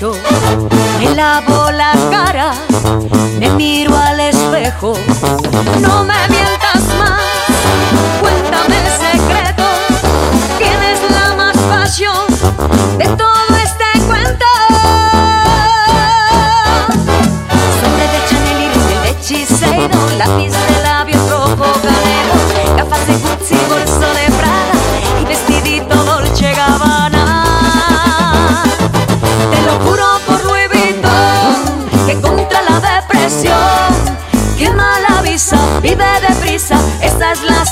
Me 0.00 1.14
lavo 1.14 1.70
la 1.70 1.92
cara, 2.10 2.54
me 3.38 3.50
miro 3.50 3.94
al 3.94 4.18
espejo. 4.18 4.94
No 5.80 6.04
me 6.04 6.14
mientas 6.28 6.49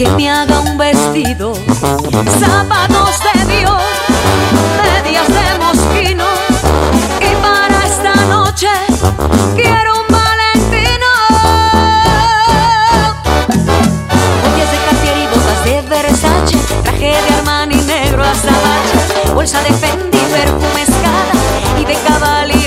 que 0.00 0.08
me 0.12 0.30
haga 0.30 0.60
un 0.60 0.78
vestido. 0.78 1.52
Zapatos 1.52 3.18
de 3.26 3.54
Dios, 3.54 3.82
medias 4.80 5.28
de 5.28 5.58
mosquino. 5.58 6.24
Y 7.20 7.34
para 7.42 7.84
esta 7.84 8.14
noche 8.24 8.68
quiero 9.56 10.00
un 10.00 10.06
valentino. 10.08 11.10
Joyas 14.42 14.70
de 14.72 14.78
Cartier 14.86 15.18
y 15.18 15.26
botas 15.26 15.64
de 15.66 15.82
Versace, 15.82 16.56
traje 16.82 17.12
de 17.22 17.34
Armani 17.36 17.76
negro 17.82 18.24
azabache, 18.24 19.34
bolsa 19.34 19.60
de 19.60 19.72
Fendi, 19.74 20.18
perfume 20.32 20.82
escala 20.82 21.34
y 21.78 21.84
de 21.84 21.94
Cavalli 22.06 22.59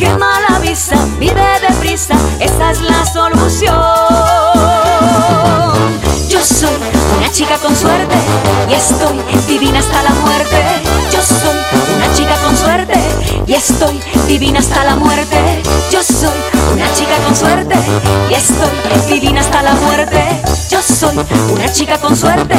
que 0.00 0.08
mala 0.16 0.58
visa, 0.60 0.96
vive 1.18 1.60
deprisa, 1.68 2.14
esa 2.40 2.70
es 2.70 2.80
la 2.80 3.04
solución. 3.04 3.76
Yo 6.26 6.42
soy 6.42 6.74
una 7.18 7.30
chica 7.30 7.58
con 7.58 7.76
suerte 7.76 8.16
y 8.70 8.72
estoy 8.72 9.20
divina 9.46 9.78
hasta 9.80 10.02
la 10.02 10.10
muerte. 10.24 10.56
Yo 11.12 11.20
soy 11.22 11.58
una 11.96 12.10
chica 12.14 12.34
con 12.42 12.56
suerte 12.56 12.98
y 13.46 13.52
estoy 13.52 14.00
divina 14.26 14.60
hasta 14.60 14.84
la 14.84 14.96
muerte. 14.96 15.62
Yo 15.92 16.02
soy 16.02 16.38
una 16.72 16.90
chica 16.94 17.16
con 17.26 17.36
suerte 17.36 17.76
y 18.30 18.34
estoy 18.34 18.70
divina 19.06 19.42
hasta 19.42 19.62
la 19.62 19.74
muerte. 19.74 20.40
Yo 20.70 20.80
soy 20.80 21.14
una 21.52 21.70
chica 21.70 21.98
con 21.98 22.16
suerte 22.16 22.56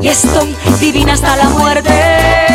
y 0.00 0.08
estoy 0.08 0.56
divina 0.78 1.14
hasta 1.14 1.34
la 1.34 1.48
muerte. 1.48 2.54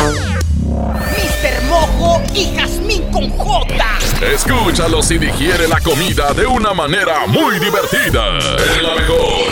Escúchalos 4.21 5.09
y 5.11 5.17
digiere 5.17 5.67
la 5.67 5.79
comida 5.79 6.33
de 6.33 6.45
una 6.45 6.73
manera 6.73 7.25
muy 7.27 7.59
divertida. 7.59 8.37
En 8.37 8.83
la 8.83 8.95
mejor, 8.95 9.51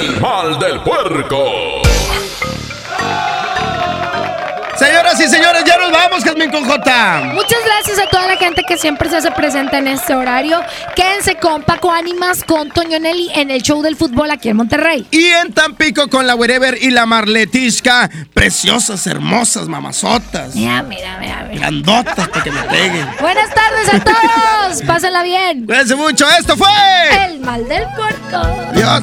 el 0.00 0.20
mal 0.20 0.58
del 0.58 0.80
puerco. 0.80 1.87
Señoras 4.78 5.20
y 5.20 5.26
señores, 5.28 5.64
ya 5.64 5.76
nos 5.76 5.90
vamos, 5.90 6.22
Jazmín 6.22 6.50
con 6.50 6.64
J. 6.64 7.20
Muchas 7.34 7.58
gracias 7.64 7.98
a 7.98 8.08
toda 8.10 8.28
la 8.28 8.36
gente 8.36 8.62
que 8.66 8.78
siempre 8.78 9.10
se 9.10 9.16
hace 9.16 9.30
presente 9.32 9.76
en 9.76 9.88
este 9.88 10.14
horario. 10.14 10.60
Quédense 10.94 11.34
con 11.34 11.62
Paco 11.62 11.90
Ánimas, 11.90 12.44
con 12.44 12.70
Toño 12.70 13.00
Nelly 13.00 13.30
en 13.34 13.50
el 13.50 13.60
show 13.62 13.82
del 13.82 13.96
fútbol 13.96 14.30
aquí 14.30 14.50
en 14.50 14.56
Monterrey. 14.56 15.04
Y 15.10 15.26
en 15.26 15.52
Tampico 15.52 16.08
con 16.08 16.26
la 16.28 16.36
Wherever 16.36 16.78
y 16.80 16.90
la 16.90 17.06
Marletishka. 17.06 18.08
Preciosas, 18.32 19.04
hermosas, 19.08 19.66
mamazotas. 19.66 20.54
Mira, 20.54 20.82
mira, 20.84 21.18
mira. 21.18 21.44
mira. 21.48 21.60
Grandotas 21.60 22.28
para 22.28 22.44
que 22.44 22.50
me 22.52 22.62
peguen. 22.62 23.08
Buenas 23.20 23.50
tardes 23.52 23.94
a 23.94 24.00
todos. 24.04 24.82
Pásenla 24.86 25.24
bien. 25.24 25.66
Cuídense 25.66 25.96
mucho. 25.96 26.24
Esto 26.38 26.56
fue. 26.56 26.68
El 27.26 27.40
mal 27.40 27.66
del 27.66 27.84
puerco. 27.96 28.72
Dios. 28.74 29.02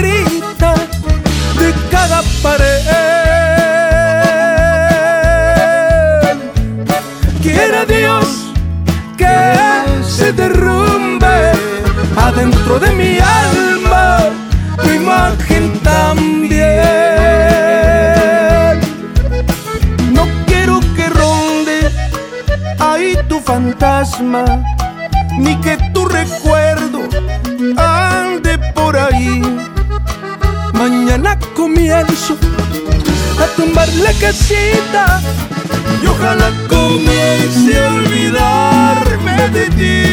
cada 2.01 2.21
pared. 2.41 2.81
Quiera 7.43 7.85
Dios 7.85 8.25
que 9.17 9.37
se 10.17 10.33
derrumbe 10.33 11.35
adentro 12.27 12.79
de 12.79 12.89
mi 12.99 13.19
alma 13.19 14.05
tu 14.81 14.89
imagen 14.89 15.65
también. 15.83 16.79
No 20.15 20.23
quiero 20.47 20.79
que 20.95 21.05
ronde 21.09 21.77
ahí 22.79 23.15
tu 23.29 23.39
fantasma, 23.39 24.43
ni 25.37 25.55
que 25.57 25.77
tu 25.93 26.05
recuerdo 26.05 26.60
Mañana 31.11 31.37
comienzo 31.57 32.37
a 33.37 33.45
tumbar 33.57 33.89
la 33.95 34.13
casita 34.13 35.21
y 36.01 36.07
ojalá 36.07 36.53
comience 36.69 37.77
a 37.77 37.93
olvidarme 37.95 39.49
de 39.49 39.69
ti. 39.71 40.03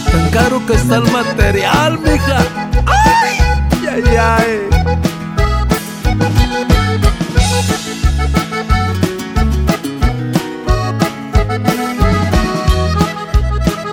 Y 0.00 0.10
tan 0.10 0.30
caro 0.30 0.64
que 0.64 0.72
está 0.76 0.96
el 0.96 1.12
material, 1.12 1.98
mija. 1.98 2.38
¡Ay! 2.86 3.38
¡Ay, 3.86 4.16
ay! 4.16 4.60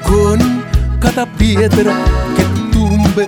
Con 0.01 0.63
cada 1.01 1.25
piedra 1.25 1.93
que 2.37 2.43
tumbe, 2.71 3.27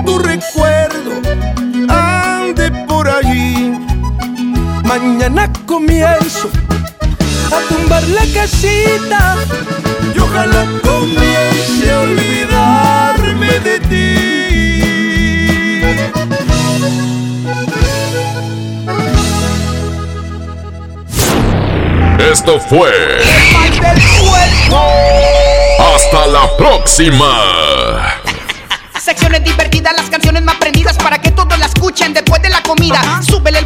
Mañana 4.91 5.49
comienzo 5.65 6.49
a 7.49 7.59
tumbar 7.69 8.03
la 8.09 8.25
casita 8.33 9.37
y 10.13 10.19
ojalá 10.19 10.65
comience 10.83 11.89
a 11.89 11.99
olvidarme 12.01 13.59
de 13.61 13.79
ti. 13.87 14.17
Esto 22.29 22.59
fue. 22.59 22.91
El 23.21 23.53
mal 23.53 23.71
del 23.71 24.03
puerco. 24.19 24.81
Hasta 25.95 26.27
la 26.27 26.57
próxima. 26.57 28.11
Secciones 28.99 29.43
divertidas, 29.43 29.93
las 29.95 30.09
canciones 30.09 30.43
más 30.43 30.57
prendidas 30.57 30.95
para 30.97 31.19
que 31.19 31.31
todos 31.31 31.57
la 31.57 31.65
escuchen 31.65 32.13
después 32.13 32.41
de 32.41 32.49
la 32.49 32.61
comida. 32.61 33.21
Súbele 33.27 33.59
el 33.59 33.65